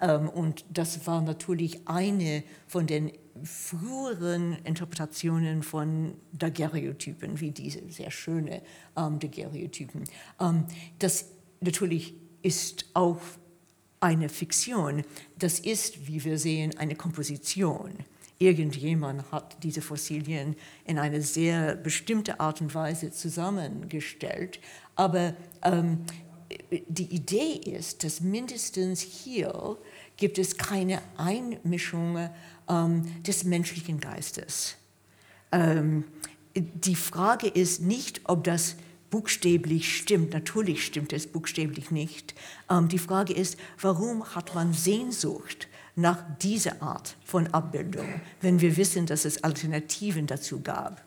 Ähm, 0.00 0.28
und 0.28 0.64
das 0.70 1.06
war 1.06 1.22
natürlich 1.22 1.88
eine 1.88 2.44
von 2.66 2.86
den 2.86 3.12
früheren 3.42 4.56
Interpretationen 4.64 5.62
von 5.62 6.14
Daguerreotypen, 6.32 7.40
wie 7.40 7.52
diese 7.52 7.88
sehr 7.90 8.10
schöne 8.10 8.62
ähm, 8.96 9.18
Daguerreotypen. 9.18 10.04
Ähm, 10.40 10.64
das 10.98 11.26
natürlich 11.60 12.14
ist 12.42 12.86
auch 12.94 13.20
eine 14.00 14.28
Fiktion. 14.28 15.04
Das 15.38 15.58
ist, 15.58 16.06
wie 16.06 16.24
wir 16.24 16.38
sehen, 16.38 16.76
eine 16.78 16.94
Komposition. 16.94 18.04
Irgendjemand 18.38 19.32
hat 19.32 19.62
diese 19.64 19.82
Fossilien 19.82 20.54
in 20.84 20.98
eine 20.98 21.22
sehr 21.22 21.74
bestimmte 21.74 22.38
Art 22.38 22.60
und 22.60 22.72
Weise 22.74 23.10
zusammengestellt. 23.10 24.60
Aber 24.94 25.34
ähm, 25.62 26.04
die 26.70 27.14
Idee 27.14 27.54
ist, 27.54 28.04
dass 28.04 28.20
mindestens 28.20 29.00
hier 29.00 29.76
gibt 30.16 30.38
es 30.38 30.56
keine 30.56 31.02
Einmischung 31.16 32.30
ähm, 32.68 33.22
des 33.22 33.44
menschlichen 33.44 33.98
Geistes. 33.98 34.76
Ähm, 35.50 36.04
die 36.54 36.96
Frage 36.96 37.48
ist 37.48 37.82
nicht, 37.82 38.20
ob 38.24 38.44
das 38.44 38.76
buchstäblich 39.10 39.96
stimmt. 39.96 40.32
Natürlich 40.32 40.84
stimmt 40.84 41.12
es 41.12 41.26
buchstäblich 41.26 41.90
nicht. 41.90 42.34
Ähm, 42.70 42.88
die 42.88 42.98
Frage 42.98 43.32
ist, 43.32 43.56
warum 43.80 44.34
hat 44.34 44.54
man 44.54 44.72
Sehnsucht 44.72 45.68
nach 45.98 46.24
dieser 46.38 46.80
Art 46.80 47.16
von 47.24 47.48
Abbildung, 47.48 48.06
wenn 48.40 48.60
wir 48.60 48.76
wissen, 48.76 49.06
dass 49.06 49.24
es 49.24 49.42
Alternativen 49.42 50.26
dazu 50.26 50.60
gab? 50.60 51.02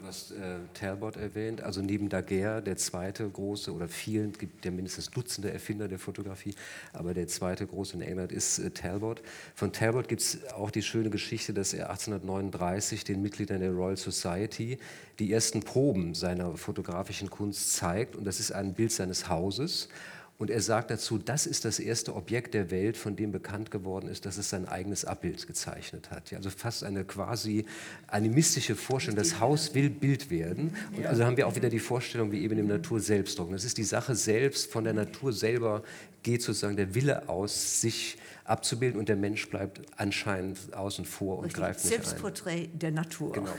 Du 0.00 0.06
hast 0.06 0.30
äh, 0.30 0.58
Talbot 0.74 1.16
erwähnt, 1.16 1.62
also 1.62 1.82
neben 1.82 2.08
Daguerre, 2.08 2.62
der 2.62 2.76
zweite 2.76 3.28
große 3.28 3.72
oder 3.72 3.88
vielen, 3.88 4.32
gibt 4.32 4.64
ja 4.64 4.70
mindestens 4.70 5.10
Dutzende 5.10 5.50
Erfinder 5.50 5.88
der 5.88 5.98
Fotografie, 5.98 6.54
aber 6.92 7.12
der 7.12 7.26
zweite 7.26 7.66
große 7.66 7.94
in 7.96 8.02
England 8.02 8.30
ist 8.30 8.60
äh, 8.60 8.70
Talbot. 8.70 9.22
Von 9.56 9.72
Talbot 9.72 10.06
gibt 10.06 10.20
es 10.20 10.52
auch 10.52 10.70
die 10.70 10.82
schöne 10.82 11.10
Geschichte, 11.10 11.52
dass 11.52 11.74
er 11.74 11.90
1839 11.90 13.02
den 13.02 13.20
Mitgliedern 13.20 13.58
der 13.58 13.72
Royal 13.72 13.96
Society 13.96 14.78
die 15.18 15.32
ersten 15.32 15.62
Proben 15.62 16.14
seiner 16.14 16.56
fotografischen 16.56 17.28
Kunst 17.28 17.74
zeigt 17.74 18.14
und 18.14 18.24
das 18.24 18.38
ist 18.38 18.52
ein 18.52 18.74
Bild 18.74 18.92
seines 18.92 19.28
Hauses 19.28 19.88
und 20.38 20.50
er 20.50 20.60
sagt 20.60 20.90
dazu, 20.90 21.16
das 21.16 21.46
ist 21.46 21.64
das 21.64 21.78
erste 21.78 22.14
Objekt 22.14 22.52
der 22.52 22.70
Welt, 22.70 22.98
von 22.98 23.16
dem 23.16 23.32
bekannt 23.32 23.70
geworden 23.70 24.06
ist, 24.08 24.26
dass 24.26 24.36
es 24.36 24.50
sein 24.50 24.68
eigenes 24.68 25.06
Abbild 25.06 25.46
gezeichnet 25.46 26.10
hat. 26.10 26.30
Ja, 26.30 26.36
also 26.36 26.50
fast 26.50 26.84
eine 26.84 27.04
quasi 27.04 27.64
animistische 28.06 28.76
Vorstellung. 28.76 29.16
Das 29.16 29.40
Haus 29.40 29.74
will 29.74 29.88
Bild 29.88 30.28
werden. 30.28 30.76
Und 30.94 31.06
also 31.06 31.24
haben 31.24 31.38
wir 31.38 31.46
auch 31.46 31.56
wieder 31.56 31.70
die 31.70 31.78
Vorstellung, 31.78 32.32
wie 32.32 32.42
eben 32.42 32.58
im 32.58 32.66
Naturselbstdruck. 32.66 33.50
Das 33.50 33.64
ist 33.64 33.78
die 33.78 33.84
Sache 33.84 34.14
selbst, 34.14 34.70
von 34.70 34.84
der 34.84 34.92
Natur 34.92 35.32
selber 35.32 35.82
geht 36.22 36.42
sozusagen 36.42 36.76
der 36.76 36.94
Wille 36.94 37.30
aus, 37.30 37.80
sich 37.80 38.18
abzubilden 38.44 39.00
und 39.00 39.08
der 39.08 39.16
Mensch 39.16 39.48
bleibt 39.48 39.80
anscheinend 39.96 40.74
außen 40.74 41.06
vor 41.06 41.38
und 41.38 41.46
Richtig. 41.46 41.62
greift 41.62 41.84
nicht 41.84 41.94
ein. 41.94 42.02
Selbstporträt 42.02 42.68
der 42.74 42.90
Natur. 42.90 43.32
Genau. 43.32 43.50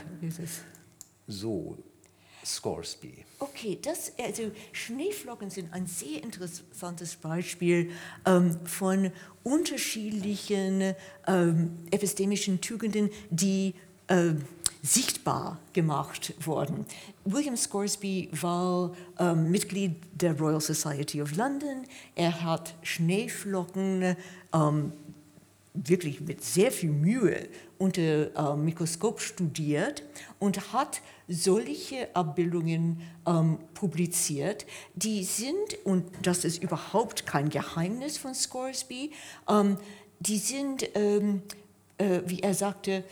So, 1.27 1.77
Scoresby. 2.47 3.25
Okay, 3.39 3.77
das, 3.81 4.13
also 4.19 4.51
Schneeflocken 4.71 5.49
sind 5.49 5.73
ein 5.73 5.85
sehr 5.85 6.23
interessantes 6.23 7.15
Beispiel 7.15 7.91
ähm, 8.25 8.57
von 8.65 9.11
unterschiedlichen 9.43 10.95
ähm, 11.27 11.77
epistemischen 11.91 12.61
Tugenden, 12.61 13.09
die 13.29 13.75
äh, 14.07 14.33
sichtbar 14.81 15.59
gemacht 15.73 16.33
wurden. 16.39 16.85
William 17.25 17.57
Scoresby 17.57 18.29
war 18.31 18.95
ähm, 19.19 19.51
Mitglied 19.51 19.95
der 20.13 20.37
Royal 20.39 20.61
Society 20.61 21.21
of 21.21 21.35
London. 21.35 21.83
Er 22.15 22.43
hat 22.43 22.73
Schneeflocken 22.83 24.15
ähm, 24.53 24.93
wirklich 25.85 26.21
mit 26.21 26.43
sehr 26.43 26.71
viel 26.71 26.91
Mühe 26.91 27.47
unter 27.77 28.35
äh, 28.35 28.55
Mikroskop 28.55 29.21
studiert 29.21 30.03
und 30.39 30.73
hat 30.73 31.01
solche 31.27 32.15
Abbildungen 32.15 33.01
ähm, 33.25 33.59
publiziert. 33.73 34.65
Die 34.95 35.23
sind, 35.23 35.77
und 35.83 36.05
das 36.21 36.45
ist 36.45 36.63
überhaupt 36.63 37.25
kein 37.25 37.49
Geheimnis 37.49 38.17
von 38.17 38.33
Scoresby, 38.33 39.11
ähm, 39.49 39.77
die 40.19 40.37
sind, 40.37 40.89
ähm, 40.95 41.43
äh, 41.97 42.21
wie 42.25 42.39
er 42.39 42.53
sagte, 42.53 43.03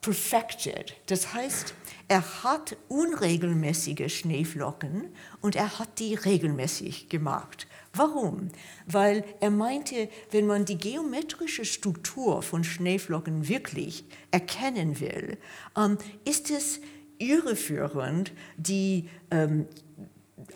perfected. 0.00 0.96
Das 1.06 1.32
heißt, 1.32 1.74
er 2.08 2.42
hat 2.42 2.76
unregelmäßige 2.88 4.12
Schneeflocken 4.12 5.14
und 5.40 5.54
er 5.54 5.78
hat 5.78 5.98
die 5.98 6.14
regelmäßig 6.14 7.08
gemacht. 7.08 7.66
Warum? 7.94 8.48
Weil 8.86 9.24
er 9.40 9.50
meinte, 9.50 10.08
wenn 10.30 10.46
man 10.46 10.64
die 10.64 10.78
geometrische 10.78 11.64
Struktur 11.64 12.42
von 12.42 12.64
Schneeflocken 12.64 13.48
wirklich 13.48 14.04
erkennen 14.30 14.98
will, 14.98 15.36
ähm, 15.76 15.98
ist 16.24 16.50
es 16.50 16.80
irreführend, 17.18 18.32
die 18.56 19.08
ähm, 19.30 19.66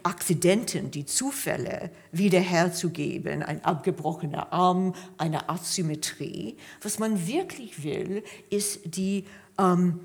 Akzidenten, 0.03 0.91
die 0.91 1.05
Zufälle 1.05 1.91
wiederherzugeben, 2.11 3.43
ein 3.43 3.65
abgebrochener 3.65 4.53
Arm, 4.53 4.95
eine 5.19 5.49
Asymmetrie. 5.49 6.57
Was 6.83 6.99
man 6.99 7.27
wirklich 7.27 7.85
will, 7.85 8.25
ist 8.51 8.97
die 8.97 9.25
ähm, 9.59 10.01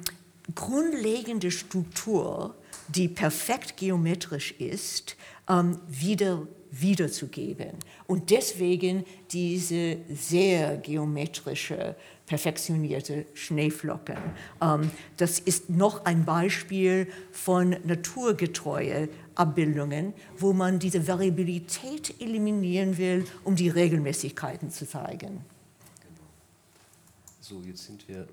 grundlegende 0.53 1.49
Struktur, 1.49 2.55
die 2.89 3.07
perfekt 3.07 3.77
geometrisch 3.77 4.51
ist, 4.51 5.15
ähm, 5.47 5.79
wieder 5.87 6.45
wiederzugeben. 6.71 7.71
Und 8.07 8.29
deswegen 8.31 9.05
diese 9.31 9.97
sehr 10.09 10.77
geometrische, 10.77 11.95
perfektionierte 12.25 13.25
Schneeflocken. 13.33 14.17
Ähm, 14.61 14.89
das 15.17 15.39
ist 15.39 15.69
noch 15.69 16.05
ein 16.05 16.23
Beispiel 16.23 17.07
von 17.31 17.75
naturgetreue 17.83 19.09
Abbildungen, 19.35 20.13
wo 20.37 20.53
man 20.53 20.79
diese 20.79 21.07
Variabilität 21.07 22.21
eliminieren 22.21 22.97
will, 22.97 23.25
um 23.43 23.55
die 23.55 23.69
Regelmäßigkeiten 23.69 24.71
zu 24.71 24.87
zeigen. 24.87 25.43
So, 27.41 27.61
jetzt 27.67 27.85
sind 27.85 28.07
wir 28.07 28.27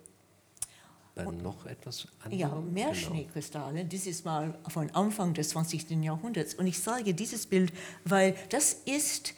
dann 1.25 1.43
noch 1.43 1.67
etwas 1.67 2.07
anderes. 2.23 2.41
Ja, 2.41 2.63
mehr 2.73 2.93
genau. 2.93 2.95
Schneekristalle. 2.95 3.87
Ist 3.91 4.25
mal 4.25 4.59
von 4.69 4.91
Anfang 4.91 5.35
des 5.35 5.51
20. 5.51 5.91
Jahrhunderts. 6.03 6.55
Und 6.55 6.67
ich 6.67 6.83
zeige 6.83 7.15
dieses 7.15 7.47
Bild, 7.47 7.73
weil 8.05 8.35
das 8.49 8.73
ist 8.85 9.35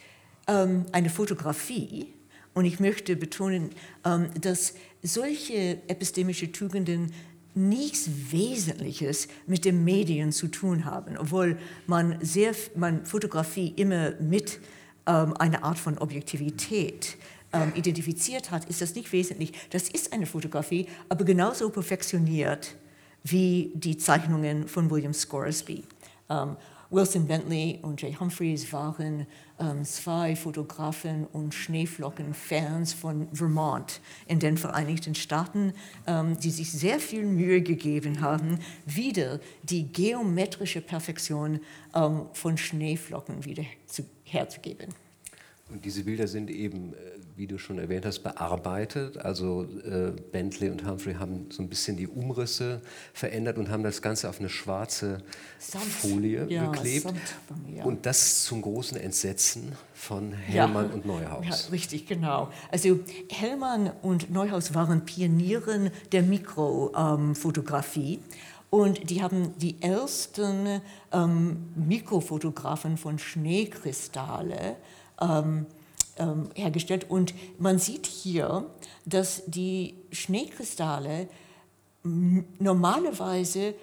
ähm, 0.47 0.85
eine 0.91 1.09
Fotografie. 1.09 2.13
Und 2.53 2.65
ich 2.65 2.79
möchte 2.79 3.15
betonen, 3.15 3.71
ähm, 4.05 4.29
dass 4.39 4.73
solche 5.01 5.81
epistemische 5.87 6.51
Tugenden 6.51 7.11
nichts 7.53 8.09
Wesentliches 8.31 9.27
mit 9.45 9.65
den 9.65 9.83
Medien 9.83 10.31
zu 10.31 10.47
tun 10.47 10.85
haben, 10.85 11.17
obwohl 11.17 11.57
man, 11.85 12.17
sehr, 12.21 12.53
man 12.75 13.05
Fotografie 13.05 13.73
immer 13.75 14.11
mit 14.21 14.59
ähm, 15.05 15.33
einer 15.33 15.63
Art 15.63 15.77
von 15.77 15.97
Objektivität 15.97 17.17
ähm, 17.53 17.73
identifiziert 17.75 18.51
hat, 18.51 18.65
ist 18.65 18.81
das 18.81 18.95
nicht 18.95 19.11
wesentlich. 19.11 19.53
Das 19.69 19.89
ist 19.89 20.13
eine 20.13 20.25
Fotografie, 20.25 20.87
aber 21.09 21.25
genauso 21.25 21.69
perfektioniert 21.69 22.75
wie 23.23 23.71
die 23.75 23.97
Zeichnungen 23.97 24.67
von 24.67 24.89
William 24.89 25.13
Scoresby. 25.13 25.83
Ähm, 26.29 26.55
Wilson 26.91 27.25
Bentley 27.25 27.79
und 27.83 28.01
Jay 28.01 28.13
Humphreys 28.13 28.71
waren 28.73 29.25
ähm, 29.59 29.85
zwei 29.85 30.35
Fotografen 30.35 31.25
und 31.27 31.53
Schneeflockenfans 31.53 32.91
von 32.91 33.29
Vermont 33.31 34.01
in 34.27 34.39
den 34.39 34.57
Vereinigten 34.57 35.15
Staaten, 35.15 35.73
ähm, 36.05 36.37
die 36.37 36.51
sich 36.51 36.69
sehr 36.69 36.99
viel 36.99 37.23
Mühe 37.23 37.61
gegeben 37.61 38.19
haben, 38.19 38.59
wieder 38.85 39.39
die 39.63 39.89
geometrische 39.89 40.81
Perfektion 40.81 41.61
ähm, 41.95 42.25
von 42.33 42.57
Schneeflocken 42.57 43.45
wieder 43.45 43.63
zu, 43.85 44.03
herzugeben. 44.25 44.93
Und 45.71 45.85
diese 45.85 46.03
Bilder 46.03 46.27
sind 46.27 46.49
eben, 46.49 46.93
äh, 46.93 46.97
wie 47.35 47.47
du 47.47 47.57
schon 47.57 47.79
erwähnt 47.79 48.05
hast, 48.05 48.19
bearbeitet. 48.19 49.17
Also 49.17 49.63
äh, 49.63 50.11
Bentley 50.31 50.69
und 50.69 50.85
Humphrey 50.85 51.13
haben 51.15 51.47
so 51.49 51.63
ein 51.63 51.69
bisschen 51.69 51.95
die 51.97 52.07
Umrisse 52.07 52.81
verändert 53.13 53.57
und 53.57 53.69
haben 53.69 53.83
das 53.83 54.01
Ganze 54.01 54.29
auf 54.29 54.39
eine 54.39 54.49
schwarze 54.49 55.23
Samt. 55.59 55.85
Folie 55.85 56.45
ja, 56.49 56.69
geklebt. 56.69 57.03
Samt, 57.03 57.21
ja. 57.73 57.83
Und 57.85 58.05
das 58.05 58.43
zum 58.43 58.61
großen 58.61 58.97
Entsetzen 58.97 59.71
von 59.93 60.33
Hellmann 60.33 60.89
ja, 60.89 60.93
und 60.93 61.05
Neuhaus. 61.05 61.45
Ja, 61.47 61.55
richtig, 61.71 62.05
genau. 62.05 62.51
Also 62.69 62.99
Hellmann 63.29 63.91
und 64.01 64.29
Neuhaus 64.29 64.73
waren 64.73 65.05
Pionieren 65.05 65.89
der 66.11 66.23
Mikrofotografie. 66.23 68.15
Ähm, 68.15 68.23
und 68.71 69.09
die 69.09 69.21
haben 69.21 69.53
die 69.57 69.81
ersten 69.81 70.81
ähm, 71.11 71.71
Mikrofotografen 71.75 72.97
von 72.97 73.19
Schneekristalle 73.19 74.77
ähm, 75.21 75.65
ähm, 76.17 76.49
hergestellt. 76.55 77.09
Und 77.09 77.33
man 77.57 77.79
sieht 77.79 78.05
hier, 78.05 78.65
dass 79.05 79.43
die 79.47 79.95
Schneekristalle 80.11 81.27
normalerweise 82.03 83.75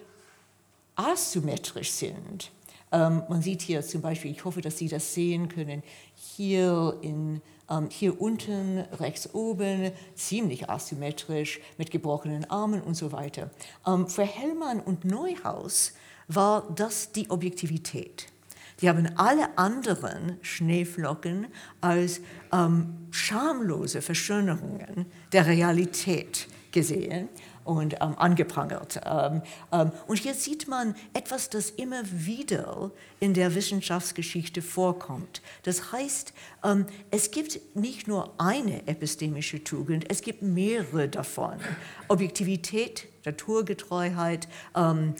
asymmetrisch 0.96 1.92
sind. 1.92 2.50
Ähm, 2.90 3.22
man 3.28 3.42
sieht 3.42 3.62
hier 3.62 3.82
zum 3.82 4.00
Beispiel, 4.00 4.30
ich 4.30 4.44
hoffe, 4.44 4.60
dass 4.60 4.78
Sie 4.78 4.88
das 4.88 5.14
sehen 5.14 5.48
können, 5.48 5.82
hier, 6.14 6.96
in, 7.02 7.42
ähm, 7.70 7.88
hier 7.90 8.20
unten, 8.20 8.80
rechts 8.98 9.34
oben, 9.34 9.92
ziemlich 10.14 10.68
asymmetrisch, 10.70 11.60
mit 11.76 11.90
gebrochenen 11.90 12.48
Armen 12.50 12.80
und 12.80 12.94
so 12.94 13.12
weiter. 13.12 13.50
Ähm, 13.86 14.08
für 14.08 14.24
Hellmann 14.24 14.80
und 14.80 15.04
Neuhaus 15.04 15.92
war 16.28 16.66
das 16.74 17.12
die 17.12 17.30
Objektivität. 17.30 18.26
Die 18.80 18.88
haben 18.88 19.08
alle 19.16 19.56
anderen 19.58 20.38
Schneeflocken 20.42 21.48
als 21.80 22.20
ähm, 22.52 23.08
schamlose 23.10 24.02
Verschönerungen 24.02 25.06
der 25.32 25.46
Realität 25.46 26.46
gesehen 26.70 27.28
und 27.64 27.94
ähm, 28.00 28.14
angeprangert. 28.16 29.00
Ähm, 29.04 29.42
ähm, 29.72 29.92
und 30.06 30.18
hier 30.18 30.34
sieht 30.34 30.68
man 30.68 30.94
etwas, 31.12 31.50
das 31.50 31.70
immer 31.70 32.02
wieder 32.10 32.90
in 33.20 33.34
der 33.34 33.54
Wissenschaftsgeschichte 33.54 34.62
vorkommt. 34.62 35.42
Das 35.64 35.92
heißt, 35.92 36.32
ähm, 36.64 36.86
es 37.10 37.30
gibt 37.30 37.60
nicht 37.74 38.08
nur 38.08 38.32
eine 38.38 38.86
epistemische 38.86 39.62
Tugend, 39.64 40.10
es 40.10 40.22
gibt 40.22 40.40
mehrere 40.40 41.08
davon. 41.08 41.58
Objektivität, 42.08 43.06
Naturgetreuheit, 43.24 44.48
ähm, 44.74 45.14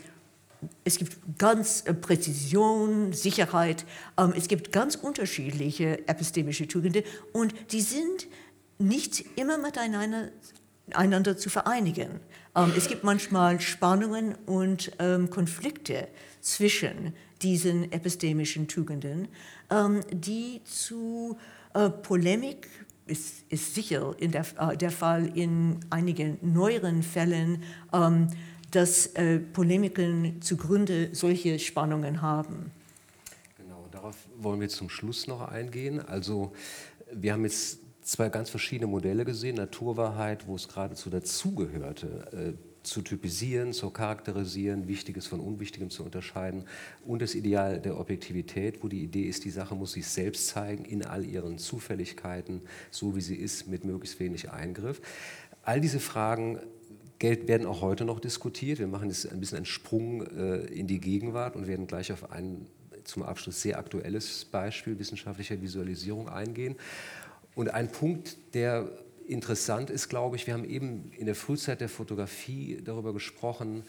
es 0.83 0.97
gibt 0.97 1.17
ganz 1.37 1.83
äh, 1.85 1.93
Präzision, 1.93 3.13
Sicherheit, 3.13 3.85
ähm, 4.17 4.33
es 4.35 4.47
gibt 4.47 4.71
ganz 4.71 4.95
unterschiedliche 4.95 6.07
epistemische 6.07 6.67
Tugenden 6.67 7.03
und 7.33 7.53
die 7.71 7.81
sind 7.81 8.27
nicht 8.77 9.25
immer 9.37 9.57
miteinander 9.57 10.29
einander 10.93 11.37
zu 11.37 11.49
vereinigen. 11.49 12.19
Ähm, 12.55 12.73
es 12.75 12.87
gibt 12.87 13.03
manchmal 13.03 13.61
Spannungen 13.61 14.35
und 14.47 14.91
ähm, 14.99 15.29
Konflikte 15.29 16.07
zwischen 16.41 17.13
diesen 17.41 17.91
epistemischen 17.91 18.67
Tugenden, 18.67 19.29
die 20.11 20.61
zu 20.65 21.37
äh, 21.73 21.89
Polemik 21.89 22.67
ist, 23.09 23.43
ist 23.49 23.75
sicher 23.75 24.15
in 24.19 24.31
der, 24.31 24.45
äh, 24.59 24.77
der 24.77 24.91
Fall 24.91 25.37
in 25.37 25.79
einigen 25.89 26.37
neueren 26.41 27.03
Fällen 27.03 27.63
dass 28.71 29.07
äh, 29.07 29.39
Polemiken 29.39 30.41
zugrunde 30.41 31.09
solche 31.13 31.59
Spannungen 31.59 32.21
haben. 32.21 32.71
Genau, 33.57 33.87
darauf 33.91 34.15
wollen 34.37 34.61
wir 34.61 34.69
zum 34.69 34.89
Schluss 34.89 35.27
noch 35.27 35.41
eingehen. 35.41 35.99
Also 35.99 36.53
wir 37.11 37.33
haben 37.33 37.43
jetzt 37.43 37.79
zwei 38.01 38.29
ganz 38.29 38.49
verschiedene 38.49 38.87
Modelle 38.87 39.25
gesehen. 39.25 39.55
Naturwahrheit, 39.55 40.47
wo 40.47 40.55
es 40.55 40.67
geradezu 40.67 41.09
dazugehörte, 41.09 42.55
äh, 42.57 42.69
zu 42.83 43.01
typisieren, 43.01 43.73
zu 43.73 43.89
charakterisieren, 43.89 44.87
Wichtiges 44.87 45.27
von 45.27 45.39
Unwichtigem 45.39 45.89
zu 45.89 46.03
unterscheiden 46.03 46.65
und 47.05 47.21
das 47.21 47.35
Ideal 47.35 47.79
der 47.79 47.99
Objektivität, 47.99 48.83
wo 48.83 48.87
die 48.87 49.03
Idee 49.03 49.23
ist, 49.23 49.45
die 49.45 49.51
Sache 49.51 49.75
muss 49.75 49.93
sich 49.93 50.07
selbst 50.07 50.47
zeigen 50.47 50.85
in 50.85 51.05
all 51.05 51.25
ihren 51.25 51.57
Zufälligkeiten, 51.57 52.61
so 52.89 53.15
wie 53.15 53.21
sie 53.21 53.35
ist, 53.35 53.67
mit 53.67 53.83
möglichst 53.83 54.19
wenig 54.19 54.49
Eingriff. 54.49 55.01
All 55.63 55.81
diese 55.81 55.99
Fragen 55.99 56.59
Geld 57.19 57.47
werden 57.47 57.67
auch 57.67 57.81
heute 57.81 58.05
noch 58.05 58.19
diskutiert. 58.19 58.79
Wir 58.79 58.87
machen 58.87 59.09
jetzt 59.09 59.29
ein 59.29 59.39
bisschen 59.39 59.57
einen 59.57 59.65
Sprung 59.65 60.25
äh, 60.25 60.61
in 60.67 60.87
die 60.87 60.99
Gegenwart 60.99 61.55
und 61.55 61.67
werden 61.67 61.85
gleich 61.85 62.11
auf 62.11 62.31
ein 62.31 62.65
zum 63.03 63.23
Abschluss 63.23 63.61
sehr 63.61 63.77
aktuelles 63.77 64.45
Beispiel 64.45 64.97
wissenschaftlicher 64.99 65.61
Visualisierung 65.61 66.29
eingehen. 66.29 66.75
Und 67.55 67.73
ein 67.73 67.91
Punkt, 67.91 68.37
der 68.53 68.89
interessant 69.27 69.89
ist, 69.89 70.09
glaube 70.09 70.35
ich, 70.35 70.47
wir 70.47 70.53
haben 70.53 70.65
eben 70.65 71.11
in 71.17 71.25
der 71.25 71.35
Frühzeit 71.35 71.81
der 71.81 71.89
Fotografie 71.89 72.81
darüber 72.83 73.13
gesprochen, 73.13 73.83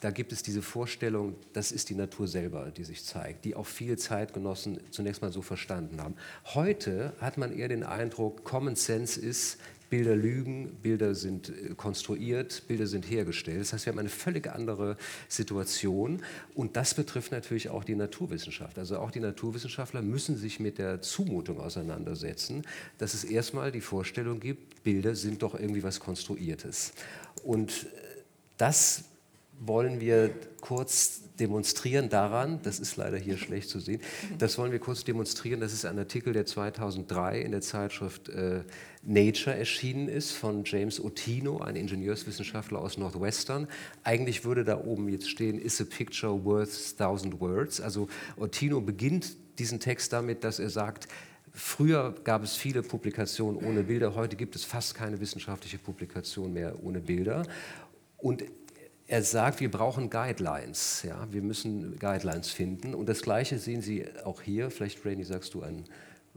da 0.00 0.10
gibt 0.10 0.32
es 0.32 0.42
diese 0.42 0.62
Vorstellung, 0.62 1.36
das 1.52 1.70
ist 1.70 1.88
die 1.88 1.94
Natur 1.94 2.26
selber, 2.26 2.72
die 2.76 2.82
sich 2.82 3.04
zeigt, 3.04 3.44
die 3.44 3.54
auch 3.54 3.66
viele 3.66 3.96
Zeitgenossen 3.96 4.80
zunächst 4.90 5.22
mal 5.22 5.30
so 5.30 5.42
verstanden 5.42 6.02
haben. 6.02 6.16
Heute 6.54 7.12
hat 7.20 7.38
man 7.38 7.56
eher 7.56 7.68
den 7.68 7.84
Eindruck, 7.84 8.42
Common 8.42 8.74
Sense 8.74 9.20
ist, 9.20 9.58
Bilder 9.92 10.16
lügen, 10.16 10.70
Bilder 10.80 11.14
sind 11.14 11.50
äh, 11.50 11.74
konstruiert, 11.74 12.62
Bilder 12.66 12.86
sind 12.86 13.10
hergestellt. 13.10 13.60
Das 13.60 13.74
heißt, 13.74 13.84
wir 13.84 13.92
haben 13.92 13.98
eine 13.98 14.08
völlig 14.08 14.50
andere 14.50 14.96
Situation 15.28 16.22
und 16.54 16.78
das 16.78 16.94
betrifft 16.94 17.30
natürlich 17.30 17.68
auch 17.68 17.84
die 17.84 17.94
Naturwissenschaft. 17.94 18.78
Also 18.78 18.96
auch 18.96 19.10
die 19.10 19.20
Naturwissenschaftler 19.20 20.00
müssen 20.00 20.38
sich 20.38 20.60
mit 20.60 20.78
der 20.78 21.02
Zumutung 21.02 21.60
auseinandersetzen, 21.60 22.62
dass 22.96 23.12
es 23.12 23.22
erstmal 23.22 23.70
die 23.70 23.82
Vorstellung 23.82 24.40
gibt, 24.40 24.82
Bilder 24.82 25.14
sind 25.14 25.42
doch 25.42 25.60
irgendwie 25.60 25.82
was 25.82 26.00
Konstruiertes. 26.00 26.94
Und 27.44 27.84
äh, 27.84 28.22
das 28.56 29.04
wollen 29.64 30.00
wir 30.00 30.30
kurz 30.60 31.22
demonstrieren 31.38 32.08
daran, 32.08 32.60
das 32.62 32.78
ist 32.80 32.96
leider 32.96 33.16
hier 33.16 33.36
schlecht 33.36 33.68
zu 33.68 33.80
sehen, 33.80 34.00
das 34.38 34.58
wollen 34.58 34.72
wir 34.72 34.78
kurz 34.78 35.04
demonstrieren, 35.04 35.60
das 35.60 35.72
ist 35.72 35.84
ein 35.84 35.98
Artikel, 35.98 36.32
der 36.32 36.46
2003 36.46 37.40
in 37.40 37.52
der 37.52 37.60
Zeitschrift 37.60 38.28
äh, 38.28 38.62
Nature 39.02 39.56
erschienen 39.56 40.08
ist 40.08 40.32
von 40.32 40.64
James 40.64 41.02
Otino, 41.02 41.58
ein 41.58 41.76
Ingenieurswissenschaftler 41.76 42.78
aus 42.78 42.98
Northwestern. 42.98 43.66
Eigentlich 44.04 44.44
würde 44.44 44.64
da 44.64 44.78
oben 44.78 45.08
jetzt 45.08 45.28
stehen, 45.28 45.58
is 45.58 45.80
a 45.80 45.84
picture 45.84 46.44
worth 46.44 46.96
thousand 46.96 47.40
words. 47.40 47.80
Also 47.80 48.08
Otino 48.36 48.80
beginnt 48.80 49.36
diesen 49.58 49.80
Text 49.80 50.12
damit, 50.12 50.44
dass 50.44 50.58
er 50.58 50.70
sagt, 50.70 51.08
Früher 51.54 52.14
gab 52.24 52.42
es 52.42 52.56
viele 52.56 52.82
Publikationen 52.82 53.62
ohne 53.62 53.82
Bilder, 53.82 54.14
heute 54.14 54.36
gibt 54.36 54.56
es 54.56 54.64
fast 54.64 54.94
keine 54.94 55.20
wissenschaftliche 55.20 55.76
Publikation 55.76 56.50
mehr 56.54 56.82
ohne 56.82 56.98
Bilder. 56.98 57.42
Und 58.16 58.42
er 59.12 59.22
sagt, 59.22 59.60
wir 59.60 59.70
brauchen 59.70 60.08
Guidelines. 60.08 61.02
Ja? 61.02 61.30
Wir 61.30 61.42
müssen 61.42 61.98
Guidelines 61.98 62.48
finden. 62.48 62.94
Und 62.94 63.10
das 63.10 63.20
Gleiche 63.20 63.58
sehen 63.58 63.82
Sie 63.82 64.06
auch 64.24 64.40
hier. 64.40 64.70
Vielleicht, 64.70 65.04
Rainy, 65.04 65.22
sagst 65.22 65.52
du 65.52 65.60
ein 65.60 65.84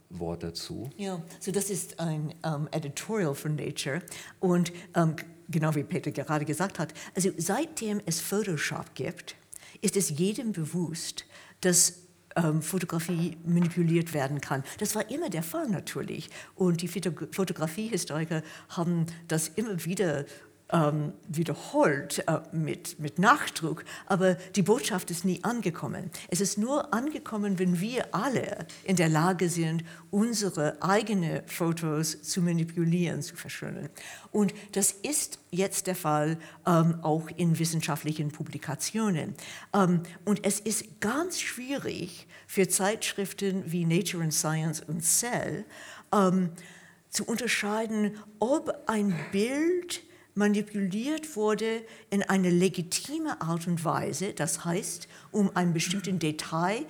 Wort 0.10 0.44
dazu? 0.44 0.90
Ja, 0.98 1.24
so 1.40 1.54
das 1.54 1.70
ist 1.70 2.02
ein 2.02 2.34
um, 2.44 2.68
Editorial 2.72 3.34
von 3.34 3.56
Nature. 3.56 4.02
Und 4.42 4.74
um, 4.94 5.16
genau 5.48 5.74
wie 5.74 5.84
Peter 5.84 6.12
gerade 6.12 6.44
gesagt 6.44 6.78
hat, 6.78 6.94
also 7.16 7.30
seitdem 7.38 8.02
es 8.06 8.20
Photoshop 8.20 8.94
gibt, 8.94 9.38
ist 9.80 9.96
es 9.96 10.10
jedem 10.10 10.52
bewusst, 10.52 11.24
dass 11.62 12.06
ähm, 12.36 12.62
Fotografie 12.62 13.38
manipuliert 13.46 14.14
werden 14.14 14.42
kann. 14.42 14.64
Das 14.80 14.96
war 14.96 15.10
immer 15.10 15.30
der 15.30 15.44
Fall 15.44 15.70
natürlich. 15.70 16.30
Und 16.56 16.82
die 16.82 16.90
Fotografiehistoriker 16.90 18.44
haben 18.70 19.06
das 19.30 19.48
immer 19.48 19.86
wieder 19.86 20.26
ähm, 20.72 21.14
wiederholt 21.28 22.24
äh, 22.28 22.40
mit, 22.52 23.00
mit 23.00 23.20
Nachdruck, 23.20 23.86
aber 24.08 24.36
die 24.56 24.64
Botschaft 24.64 25.12
ist 25.12 25.24
nie 25.24 25.44
angekommen. 25.44 26.10
Es 26.30 26.42
ist 26.42 26.58
nur 26.58 26.94
angekommen, 26.94 27.60
wenn 27.60 27.80
wir 27.80 28.14
alle 28.16 28.66
in 28.84 28.96
der 28.96 29.10
Lage 29.10 29.50
sind, 29.50 29.84
unsere 30.10 30.82
eigenen 30.82 31.48
Fotos 31.48 32.22
zu 32.24 32.42
manipulieren, 32.42 33.22
zu 33.22 33.36
verschönern. 33.36 33.90
Und 34.32 34.54
das 34.72 34.92
ist 34.92 35.40
jetzt 35.52 35.88
der 35.88 35.96
Fall 35.96 36.38
ähm, 36.66 37.00
auch 37.04 37.28
in 37.36 37.60
wissenschaftlichen 37.60 38.32
Publikationen. 38.32 39.36
Ähm, 39.74 40.02
und 40.26 40.44
es 40.46 40.60
ist 40.60 41.00
ganz 41.00 41.40
schwierig 41.40 42.28
für 42.48 42.68
Zeitschriften 42.68 43.72
wie 43.72 43.86
Nature 43.86 44.24
and 44.24 44.34
Science 44.34 44.82
und 44.82 45.02
Cell 45.04 45.66
ähm, 46.12 46.50
zu 47.10 47.24
unterscheiden, 47.26 48.18
ob 48.40 48.84
ein 48.88 49.16
Bild 49.32 50.02
manipuliert 50.36 51.36
wurde 51.36 51.84
in 52.10 52.24
eine 52.24 52.50
legitime 52.50 53.42
Art 53.42 53.68
und 53.68 53.84
Weise, 53.84 54.34
das 54.34 54.66
heißt, 54.66 55.08
um 55.32 55.50
ein 55.56 55.74
bestimmtes 55.74 56.20
Detail 56.20 56.86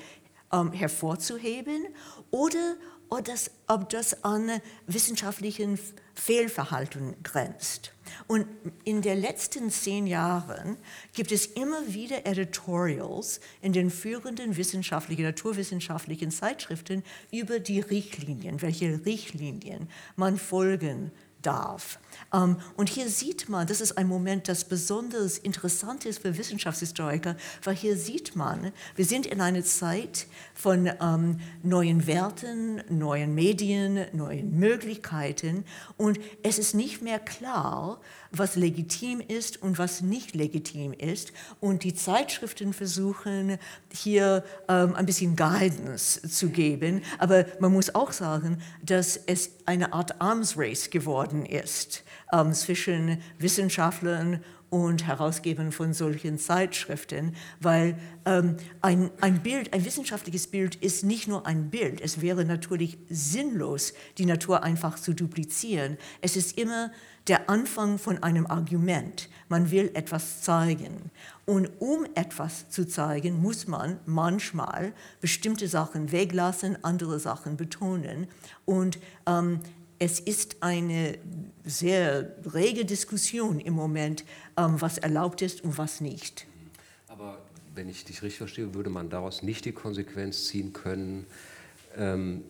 ähm, 0.51 0.73
hervorzuheben, 0.73 1.85
oder 2.31 2.75
ob 3.09 3.25
das, 3.25 3.51
ob 3.67 3.89
das 3.89 4.23
an 4.23 4.49
wissenschaftlichen 4.87 5.79
Fehlverhalten 6.15 7.15
grenzt. 7.23 7.91
Und 8.27 8.47
in 8.83 9.01
den 9.01 9.19
letzten 9.19 9.69
zehn 9.69 10.07
Jahren 10.07 10.77
gibt 11.13 11.31
es 11.31 11.45
immer 11.45 11.93
wieder 11.93 12.25
Editorials 12.25 13.39
in 13.61 13.73
den 13.73 13.89
führenden 13.89 14.57
wissenschaftlichen, 14.57 15.23
naturwissenschaftlichen 15.23 16.31
Zeitschriften 16.31 17.03
über 17.31 17.59
die 17.59 17.79
Richtlinien, 17.79 18.61
welche 18.61 19.05
Richtlinien 19.05 19.89
man 20.15 20.37
folgen 20.37 21.11
darf. 21.45 21.99
Ähm, 22.33 22.57
und 22.75 22.89
hier 22.89 23.09
sieht 23.09 23.49
man, 23.49 23.67
das 23.67 23.81
ist 23.81 23.97
ein 23.97 24.07
Moment, 24.07 24.47
das 24.47 24.65
besonders 24.65 25.37
interessant 25.37 26.05
ist 26.05 26.21
für 26.21 26.37
Wissenschaftshistoriker, 26.37 27.35
weil 27.63 27.75
hier 27.75 27.97
sieht 27.97 28.35
man, 28.35 28.71
wir 28.95 29.05
sind 29.05 29.25
in 29.25 29.41
einer 29.41 29.63
Zeit 29.63 30.27
von 30.53 30.89
ähm, 31.01 31.39
neuen 31.63 32.07
Werten, 32.07 32.81
neuen 32.89 33.35
Medien, 33.35 34.05
neuen 34.13 34.57
Möglichkeiten 34.57 35.65
und 35.97 36.19
es 36.43 36.59
ist 36.59 36.73
nicht 36.73 37.01
mehr 37.01 37.19
klar, 37.19 37.99
was 38.37 38.55
legitim 38.55 39.21
ist 39.21 39.61
und 39.61 39.77
was 39.77 40.01
nicht 40.01 40.35
legitim 40.35 40.93
ist. 40.93 41.31
Und 41.59 41.83
die 41.83 41.93
Zeitschriften 41.93 42.73
versuchen 42.73 43.57
hier 43.91 44.43
ähm, 44.67 44.95
ein 44.95 45.05
bisschen 45.05 45.35
Guidance 45.35 46.21
zu 46.29 46.49
geben. 46.49 47.01
Aber 47.17 47.45
man 47.59 47.71
muss 47.71 47.93
auch 47.95 48.11
sagen, 48.11 48.61
dass 48.83 49.17
es 49.17 49.51
eine 49.65 49.93
Art 49.93 50.21
Arms 50.21 50.57
Race 50.57 50.89
geworden 50.89 51.34
ist 51.43 52.03
ähm, 52.31 52.53
zwischen 52.53 53.17
Wissenschaftlern 53.39 54.43
und 54.69 55.07
Herausgebern 55.07 55.71
von 55.71 55.93
solchen 55.93 56.37
Zeitschriften, 56.37 57.35
weil 57.61 57.97
ähm, 58.25 58.57
ein, 58.81 59.09
ein 59.21 59.41
Bild, 59.41 59.73
ein 59.73 59.85
wissenschaftliches 59.85 60.47
Bild 60.47 60.75
ist 60.75 61.03
nicht 61.03 61.27
nur 61.27 61.45
ein 61.47 61.69
Bild. 61.69 62.01
Es 62.01 62.21
wäre 62.21 62.43
natürlich 62.45 62.97
sinnlos, 63.09 63.93
die 64.17 64.25
Natur 64.25 64.63
einfach 64.63 64.99
zu 64.99 65.13
duplizieren. 65.13 65.97
Es 66.21 66.35
ist 66.35 66.57
immer 66.57 66.91
der 67.27 67.49
Anfang 67.49 67.97
von 67.97 68.21
einem 68.21 68.47
Argument. 68.47 69.29
Man 69.49 69.71
will 69.71 69.91
etwas 69.93 70.41
zeigen. 70.41 71.11
Und 71.45 71.69
um 71.79 72.05
etwas 72.15 72.69
zu 72.69 72.87
zeigen, 72.87 73.41
muss 73.41 73.67
man 73.67 73.99
manchmal 74.05 74.93
bestimmte 75.21 75.67
Sachen 75.67 76.11
weglassen, 76.11 76.83
andere 76.83 77.19
Sachen 77.19 77.55
betonen. 77.55 78.27
Und 78.65 78.99
ähm, 79.25 79.59
es 79.99 80.19
ist 80.19 80.57
eine 80.61 81.17
sehr 81.63 82.35
rege 82.53 82.85
Diskussion 82.85 83.59
im 83.59 83.73
Moment, 83.73 84.23
ähm, 84.57 84.79
was 84.79 84.97
erlaubt 84.97 85.41
ist 85.41 85.63
und 85.63 85.77
was 85.77 86.01
nicht. 86.01 86.45
Aber 87.07 87.39
wenn 87.73 87.89
ich 87.89 88.03
dich 88.05 88.21
richtig 88.21 88.37
verstehe, 88.37 88.73
würde 88.73 88.89
man 88.89 89.09
daraus 89.09 89.41
nicht 89.41 89.65
die 89.65 89.71
Konsequenz 89.71 90.47
ziehen 90.47 90.73
können, 90.73 91.25
ähm, 91.97 92.43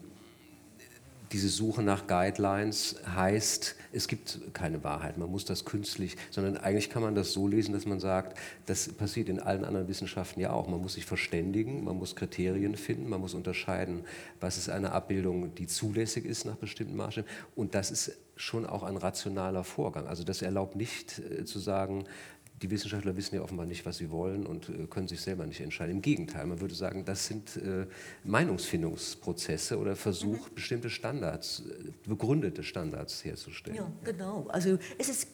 diese 1.35 1.49
Suche 1.49 1.83
nach 1.83 2.07
Guidelines 2.07 2.95
heißt, 3.13 3.75
es 3.91 4.07
gibt 4.07 4.39
keine 4.53 4.85
Wahrheit, 4.85 5.17
man 5.17 5.29
muss 5.29 5.43
das 5.43 5.65
künstlich, 5.65 6.15
sondern 6.31 6.55
eigentlich 6.55 6.89
kann 6.89 7.01
man 7.01 7.13
das 7.13 7.33
so 7.33 7.45
lesen, 7.45 7.73
dass 7.73 7.85
man 7.85 7.99
sagt, 7.99 8.37
das 8.67 8.87
passiert 8.93 9.27
in 9.27 9.41
allen 9.41 9.65
anderen 9.65 9.89
Wissenschaften 9.89 10.39
ja 10.39 10.53
auch. 10.53 10.69
Man 10.69 10.79
muss 10.79 10.93
sich 10.93 11.03
verständigen, 11.03 11.83
man 11.83 11.97
muss 11.97 12.15
Kriterien 12.15 12.77
finden, 12.77 13.09
man 13.09 13.19
muss 13.19 13.33
unterscheiden, 13.33 14.05
was 14.39 14.57
ist 14.57 14.69
eine 14.69 14.93
Abbildung, 14.93 15.53
die 15.55 15.67
zulässig 15.67 16.23
ist 16.23 16.45
nach 16.45 16.55
bestimmten 16.55 16.95
Maßstäben. 16.95 17.29
Und 17.53 17.75
das 17.75 17.91
ist 17.91 18.13
schon 18.37 18.65
auch 18.65 18.83
ein 18.83 18.95
rationaler 18.95 19.65
Vorgang. 19.65 20.07
Also 20.07 20.23
das 20.23 20.41
erlaubt 20.41 20.77
nicht 20.77 21.19
äh, 21.19 21.43
zu 21.43 21.59
sagen, 21.59 22.05
die 22.61 22.71
Wissenschaftler 22.71 23.15
wissen 23.17 23.35
ja 23.35 23.41
offenbar 23.41 23.65
nicht, 23.65 23.85
was 23.85 23.97
sie 23.97 24.09
wollen 24.11 24.45
und 24.45 24.69
äh, 24.69 24.87
können 24.87 25.07
sich 25.07 25.19
selber 25.21 25.45
nicht 25.45 25.59
entscheiden. 25.59 25.95
Im 25.95 26.01
Gegenteil, 26.01 26.45
man 26.45 26.61
würde 26.61 26.73
sagen, 26.73 27.03
das 27.03 27.25
sind 27.27 27.57
äh, 27.57 27.85
Meinungsfindungsprozesse 28.23 29.77
oder 29.77 29.95
Versuch, 29.95 30.49
mhm. 30.49 30.55
bestimmte 30.55 30.89
Standards, 30.89 31.63
äh, 31.69 31.91
begründete 32.07 32.63
Standards 32.63 33.25
herzustellen. 33.25 33.77
Ja, 33.77 33.91
genau. 34.03 34.47
Also, 34.49 34.77
es 34.97 35.09
ist, 35.09 35.27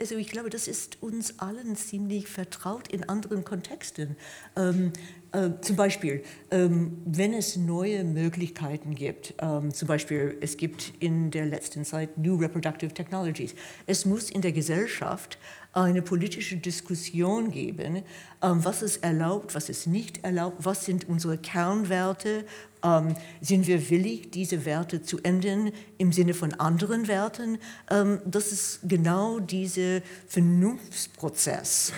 also 0.00 0.16
ich 0.16 0.28
glaube, 0.28 0.48
das 0.48 0.68
ist 0.68 1.02
uns 1.02 1.38
allen 1.38 1.76
ziemlich 1.76 2.28
vertraut 2.28 2.88
in 2.88 3.08
anderen 3.08 3.44
Kontexten. 3.44 4.16
Ähm, 4.56 4.92
äh, 5.32 5.50
zum 5.60 5.74
Beispiel, 5.76 6.22
ähm, 6.50 6.96
wenn 7.04 7.34
es 7.34 7.56
neue 7.56 8.04
Möglichkeiten 8.04 8.94
gibt, 8.94 9.34
ähm, 9.40 9.74
zum 9.74 9.88
Beispiel 9.88 10.38
es 10.40 10.56
gibt 10.56 10.92
in 11.00 11.30
der 11.30 11.46
letzten 11.46 11.84
Zeit 11.84 12.16
New 12.16 12.36
Reproductive 12.36 12.94
Technologies, 12.94 13.54
es 13.86 14.06
muss 14.06 14.30
in 14.30 14.42
der 14.42 14.52
Gesellschaft 14.52 15.38
eine 15.74 16.02
politische 16.02 16.56
Diskussion 16.56 17.50
geben, 17.50 18.02
ähm, 18.42 18.64
was 18.64 18.82
ist 18.82 19.02
erlaubt, 19.02 19.54
was 19.54 19.68
ist 19.68 19.86
nicht 19.86 20.24
erlaubt, 20.24 20.64
was 20.64 20.84
sind 20.84 21.08
unsere 21.08 21.36
Kernwerte, 21.36 22.44
ähm, 22.84 23.16
sind 23.40 23.66
wir 23.66 23.90
willig, 23.90 24.30
diese 24.30 24.64
Werte 24.64 25.02
zu 25.02 25.18
ändern 25.22 25.72
im 25.98 26.12
Sinne 26.12 26.34
von 26.34 26.54
anderen 26.54 27.08
Werten? 27.08 27.58
Ähm, 27.90 28.20
das 28.24 28.52
ist 28.52 28.80
genau 28.84 29.40
dieser 29.40 30.00
Vernunftsprozess, 30.28 31.92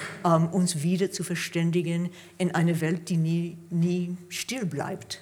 uns 0.52 0.82
wieder 0.82 1.10
zu 1.10 1.24
verständigen 1.24 2.10
in 2.38 2.54
eine 2.54 2.80
Welt, 2.80 3.08
die 3.08 3.16
nie, 3.16 3.58
nie 3.70 4.16
still 4.28 4.64
bleibt. 4.64 5.20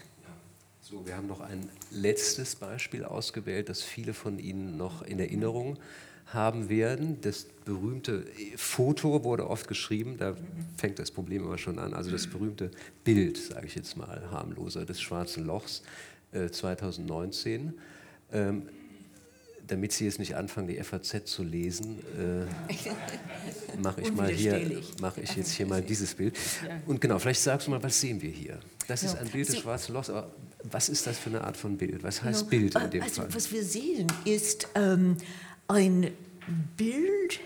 So, 0.80 1.06
wir 1.06 1.16
haben 1.16 1.26
noch 1.26 1.40
ein 1.40 1.68
letztes 1.90 2.54
Beispiel 2.56 3.04
ausgewählt, 3.04 3.68
das 3.68 3.82
viele 3.82 4.14
von 4.14 4.38
Ihnen 4.38 4.76
noch 4.76 5.02
in 5.02 5.18
Erinnerung 5.18 5.76
haben 5.76 6.03
haben 6.26 6.68
werden. 6.68 7.20
Das 7.20 7.46
berühmte 7.64 8.26
Foto 8.56 9.24
wurde 9.24 9.48
oft 9.48 9.68
geschrieben, 9.68 10.16
da 10.18 10.36
fängt 10.76 10.98
das 10.98 11.10
Problem 11.10 11.44
aber 11.44 11.58
schon 11.58 11.78
an. 11.78 11.94
Also 11.94 12.10
das 12.10 12.26
berühmte 12.26 12.70
Bild, 13.04 13.36
sage 13.36 13.66
ich 13.66 13.74
jetzt 13.74 13.96
mal 13.96 14.22
harmloser, 14.30 14.84
des 14.84 15.00
Schwarzen 15.00 15.44
Lochs 15.44 15.82
äh, 16.32 16.48
2019. 16.50 17.74
Ähm, 18.32 18.68
damit 19.66 19.92
Sie 19.92 20.04
jetzt 20.04 20.18
nicht 20.18 20.36
anfangen, 20.36 20.68
die 20.68 20.82
FAZ 20.82 21.24
zu 21.24 21.42
lesen, 21.42 22.00
äh, 22.18 23.78
mache 23.78 24.02
ich 24.02 24.12
mal 24.12 24.28
hier, 24.28 24.82
mache 25.00 25.22
ich 25.22 25.34
jetzt 25.36 25.52
hier 25.52 25.66
mal 25.68 25.80
dieses 25.80 26.14
Bild. 26.14 26.36
Und 26.86 27.00
genau, 27.00 27.18
vielleicht 27.18 27.40
sagst 27.40 27.66
du 27.66 27.70
mal, 27.70 27.82
was 27.82 27.98
sehen 28.00 28.20
wir 28.20 28.30
hier? 28.30 28.60
Das 28.88 29.02
ist 29.02 29.16
ein 29.16 29.28
Bild 29.28 29.48
des 29.48 29.58
Schwarzen 29.58 29.94
Lochs, 29.94 30.10
aber 30.10 30.30
was 30.64 30.88
ist 30.88 31.06
das 31.06 31.18
für 31.18 31.30
eine 31.30 31.42
Art 31.42 31.56
von 31.56 31.76
Bild? 31.76 32.02
Was 32.02 32.22
heißt 32.22 32.50
Bild 32.50 32.74
in 32.74 32.90
dem 32.90 33.02
also, 33.02 33.22
Fall? 33.22 33.34
Was 33.34 33.50
wir 33.52 33.64
sehen, 33.64 34.06
ist 34.24 34.68
ähm, 34.74 35.16
ein 35.68 36.12
Bild, 36.76 37.40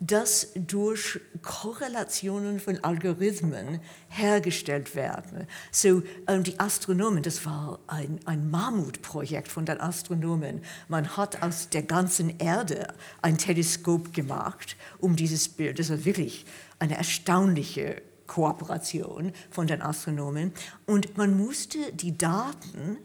das 0.00 0.48
durch 0.54 1.20
Korrelationen 1.42 2.60
von 2.60 2.82
Algorithmen 2.84 3.80
hergestellt 4.08 4.94
werden. 4.94 5.46
So, 5.70 6.02
ähm, 6.26 6.42
die 6.42 6.60
Astronomen, 6.60 7.22
das 7.22 7.46
war 7.46 7.78
ein, 7.86 8.20
ein 8.26 8.50
Mammutprojekt 8.50 9.48
von 9.48 9.64
den 9.64 9.80
Astronomen. 9.80 10.60
Man 10.88 11.16
hat 11.16 11.42
aus 11.42 11.70
der 11.70 11.82
ganzen 11.82 12.38
Erde 12.38 12.88
ein 13.22 13.38
Teleskop 13.38 14.12
gemacht, 14.12 14.76
um 14.98 15.16
dieses 15.16 15.48
Bild, 15.48 15.78
das 15.78 15.90
war 15.90 16.04
wirklich 16.04 16.44
eine 16.78 16.96
erstaunliche 16.96 18.02
Kooperation 18.26 19.32
von 19.50 19.66
den 19.66 19.80
Astronomen. 19.80 20.52
Und 20.86 21.16
man 21.16 21.36
musste 21.36 21.78
die 21.92 22.16
Daten, 22.16 22.98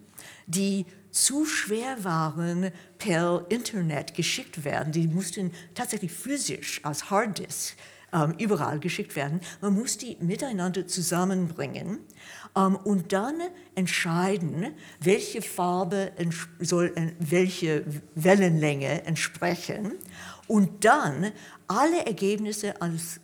die 0.48 0.86
zu 1.12 1.46
schwer 1.46 2.04
waren, 2.04 2.72
per 2.98 3.46
Internet 3.50 4.14
geschickt 4.14 4.64
werden. 4.64 4.92
Die 4.92 5.08
mussten 5.08 5.52
tatsächlich 5.74 6.12
physisch 6.12 6.80
als 6.84 7.10
Harddisk 7.10 7.76
ähm, 8.14 8.36
überall 8.38 8.80
geschickt 8.80 9.16
werden. 9.16 9.42
Man 9.62 9.74
muss 9.74 9.98
die 9.98 10.18
miteinander 10.20 10.88
zusammenbringen 10.88 12.00
ähm, 12.56 12.76
und 12.76 13.14
dann 13.14 13.36
entscheiden, 13.76 14.74
welche 15.00 15.42
Farbe 15.42 16.12
soll 16.60 16.94
äh, 16.96 17.14
welche 17.20 17.86
Wellenlänge 18.16 19.06
entsprechen 19.06 19.94
und 20.48 20.84
dann 20.86 21.32
alle 21.68 22.06
Ergebnisse 22.06 22.82
als 22.82 23.20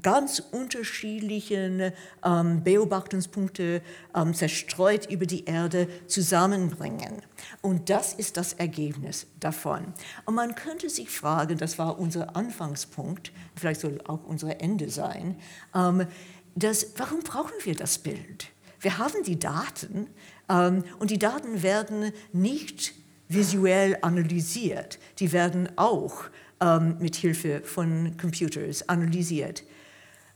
ganz 0.00 0.38
unterschiedlichen 0.38 1.92
ähm, 2.24 2.62
Beobachtungspunkte 2.62 3.82
ähm, 4.14 4.34
zerstreut 4.34 5.10
über 5.10 5.26
die 5.26 5.44
Erde 5.46 5.88
zusammenbringen. 6.06 7.22
Und 7.60 7.90
das 7.90 8.12
ist 8.12 8.36
das 8.36 8.52
Ergebnis 8.52 9.26
davon. 9.40 9.92
Und 10.26 10.34
man 10.36 10.54
könnte 10.54 10.88
sich 10.88 11.10
fragen, 11.10 11.58
das 11.58 11.78
war 11.78 11.98
unser 11.98 12.36
Anfangspunkt, 12.36 13.32
vielleicht 13.56 13.80
soll 13.80 14.00
auch 14.06 14.24
unser 14.24 14.60
Ende 14.60 14.90
sein, 14.90 15.36
ähm, 15.74 16.06
dass, 16.54 16.86
warum 16.96 17.20
brauchen 17.20 17.54
wir 17.64 17.74
das 17.74 17.98
Bild? 17.98 18.48
Wir 18.80 18.98
haben 18.98 19.22
die 19.24 19.38
Daten 19.38 20.06
ähm, 20.48 20.84
und 20.98 21.10
die 21.10 21.18
Daten 21.18 21.62
werden 21.62 22.12
nicht 22.32 22.94
visuell 23.28 23.98
analysiert, 24.02 24.98
die 25.18 25.32
werden 25.32 25.68
auch 25.76 26.24
ähm, 26.60 26.96
mit 26.98 27.16
Hilfe 27.16 27.62
von 27.62 28.16
Computers 28.16 28.88
analysiert. 28.88 29.64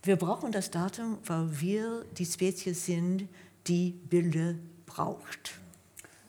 Wir 0.07 0.17
brauchen 0.17 0.53
das 0.53 0.71
Datum, 0.71 1.17
weil 1.25 1.61
wir 1.63 2.05
die 2.19 2.27
Spezies 2.27 2.85
sind, 2.85 3.27
die 3.67 3.93
Bilder 3.93 4.55
braucht. 4.85 5.59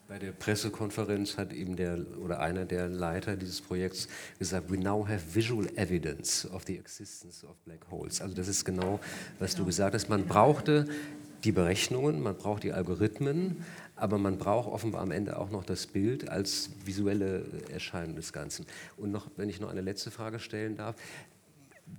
Bei 0.08 0.18
der 0.18 0.32
Pressekonferenz 0.32 1.38
hat 1.38 1.52
eben 1.52 1.76
der 1.76 2.00
oder 2.24 2.40
einer 2.40 2.64
der 2.64 2.88
Leiter 2.88 3.36
dieses 3.36 3.60
Projekts 3.60 4.08
gesagt, 4.40 4.72
we 4.72 4.78
now 4.78 5.06
have 5.06 5.36
visual 5.36 5.68
evidence 5.76 6.50
of 6.54 6.64
the 6.66 6.78
existence 6.78 7.44
of 7.44 7.58
black 7.66 7.86
holes. 7.92 8.22
Also 8.22 8.34
das 8.34 8.48
ist 8.48 8.64
genau, 8.64 9.02
was 9.40 9.52
genau. 9.52 9.64
du 9.64 9.66
gesagt 9.66 9.94
hast. 9.94 10.08
Man 10.08 10.26
brauchte 10.26 10.88
die 11.44 11.52
Berechnungen, 11.52 12.24
man 12.24 12.38
braucht 12.38 12.64
die 12.64 12.72
Algorithmen, 12.72 13.66
aber 13.98 14.18
man 14.18 14.38
braucht 14.38 14.70
offenbar 14.70 15.02
am 15.02 15.12
Ende 15.12 15.38
auch 15.38 15.52
noch 15.52 15.66
das 15.66 15.86
Bild 15.86 16.30
als 16.30 16.70
visuelle 16.86 17.44
Erscheinung 17.74 18.16
des 18.16 18.32
Ganzen. 18.32 18.66
Und 18.96 19.12
noch, 19.12 19.28
wenn 19.36 19.50
ich 19.50 19.60
noch 19.60 19.70
eine 19.70 19.82
letzte 19.82 20.12
Frage 20.12 20.40
stellen 20.40 20.78
darf, 20.78 20.96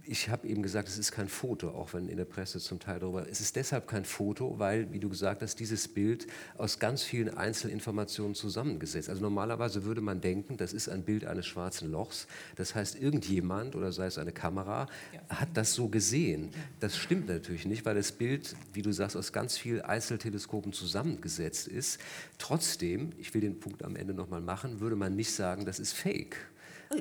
ich 0.03 0.29
habe 0.29 0.49
eben 0.49 0.62
gesagt, 0.62 0.88
es 0.88 0.99
ist 0.99 1.12
kein 1.12 1.29
Foto, 1.29 1.70
auch 1.70 1.92
wenn 1.94 2.09
in 2.09 2.16
der 2.16 2.25
Presse 2.25 2.59
zum 2.59 2.79
Teil 2.79 3.01
darüber. 3.01 3.29
Es 3.29 3.40
ist 3.40 3.57
deshalb 3.57 3.87
kein 3.87 4.05
Foto, 4.05 4.59
weil, 4.59 4.92
wie 4.92 4.99
du 4.99 5.09
gesagt 5.09 5.42
hast, 5.42 5.59
dieses 5.61 5.88
Bild 5.88 6.27
aus 6.57 6.79
ganz 6.79 7.03
vielen 7.03 7.37
Einzelinformationen 7.37 8.35
zusammengesetzt. 8.35 9.09
Also 9.09 9.22
normalerweise 9.22 9.85
würde 9.85 10.01
man 10.01 10.20
denken, 10.20 10.57
das 10.57 10.72
ist 10.72 10.88
ein 10.88 11.05
Bild 11.05 11.25
eines 11.25 11.46
schwarzen 11.46 11.90
Lochs. 11.90 12.27
Das 12.57 12.75
heißt, 12.75 13.01
irgendjemand 13.01 13.75
oder 13.77 13.92
sei 13.92 14.07
es 14.07 14.18
eine 14.18 14.33
Kamera 14.33 14.88
ja. 15.12 15.40
hat 15.40 15.49
das 15.55 15.75
so 15.75 15.88
gesehen. 15.88 16.51
Das 16.81 16.96
stimmt 16.96 17.29
natürlich 17.29 17.64
nicht, 17.64 17.85
weil 17.85 17.94
das 17.94 18.12
Bild, 18.12 18.57
wie 18.72 18.83
du 18.83 18.92
sagst, 18.92 19.16
aus 19.16 19.33
ganz 19.33 19.57
vielen 19.57 19.83
Einzelteleskopen 19.83 20.72
zusammengesetzt 20.72 21.68
ist. 21.68 22.01
Trotzdem, 22.38 23.12
ich 23.18 23.35
will 23.35 23.40
den 23.40 23.61
Punkt 23.61 23.85
am 23.85 23.96
Ende 23.96 24.14
nochmal 24.14 24.40
machen, 24.40 24.81
würde 24.81 24.96
man 24.96 25.14
nicht 25.14 25.33
sagen, 25.33 25.64
das 25.64 25.79
ist 25.79 25.92
Fake 25.92 26.37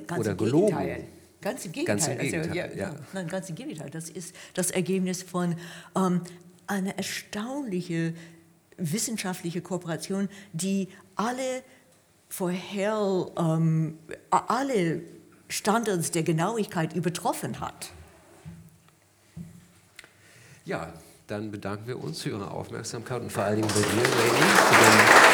Ganz 0.06 0.20
oder 0.20 0.34
gelogen. 0.34 0.76
Gegenteil. 0.76 1.08
Ganz 1.40 1.64
im 1.64 1.72
Gegenteil. 1.72 1.96
Ganz 1.96 2.08
im 2.08 2.18
Gegenteil, 2.18 2.62
also, 2.62 2.78
ja, 2.78 2.88
ja. 2.88 2.96
Nein, 3.12 3.28
ganz 3.28 3.48
im 3.48 3.54
Gegenteil. 3.54 3.90
Das 3.90 4.08
ist 4.08 4.34
das 4.54 4.70
Ergebnis 4.70 5.22
von 5.22 5.56
ähm, 5.94 6.22
einer 6.66 6.96
erstaunlichen 6.96 8.16
wissenschaftlichen 8.76 9.62
Kooperation, 9.62 10.28
die 10.52 10.88
alle 11.14 11.62
vorher 12.28 13.26
ähm, 13.38 13.98
alle 14.30 15.02
Standards 15.48 16.10
der 16.10 16.22
Genauigkeit 16.22 16.94
übertroffen 16.94 17.60
hat. 17.60 17.90
Ja, 20.64 20.92
dann 21.28 21.50
bedanken 21.50 21.86
wir 21.86 22.02
uns 22.02 22.22
für 22.22 22.30
Ihre 22.30 22.50
Aufmerksamkeit 22.50 23.22
und 23.22 23.30
vor 23.30 23.44
allen 23.44 23.62
Dingen 23.62 23.68
bei 23.68 23.80
dir, 23.80 24.02
Lady, 24.02 25.25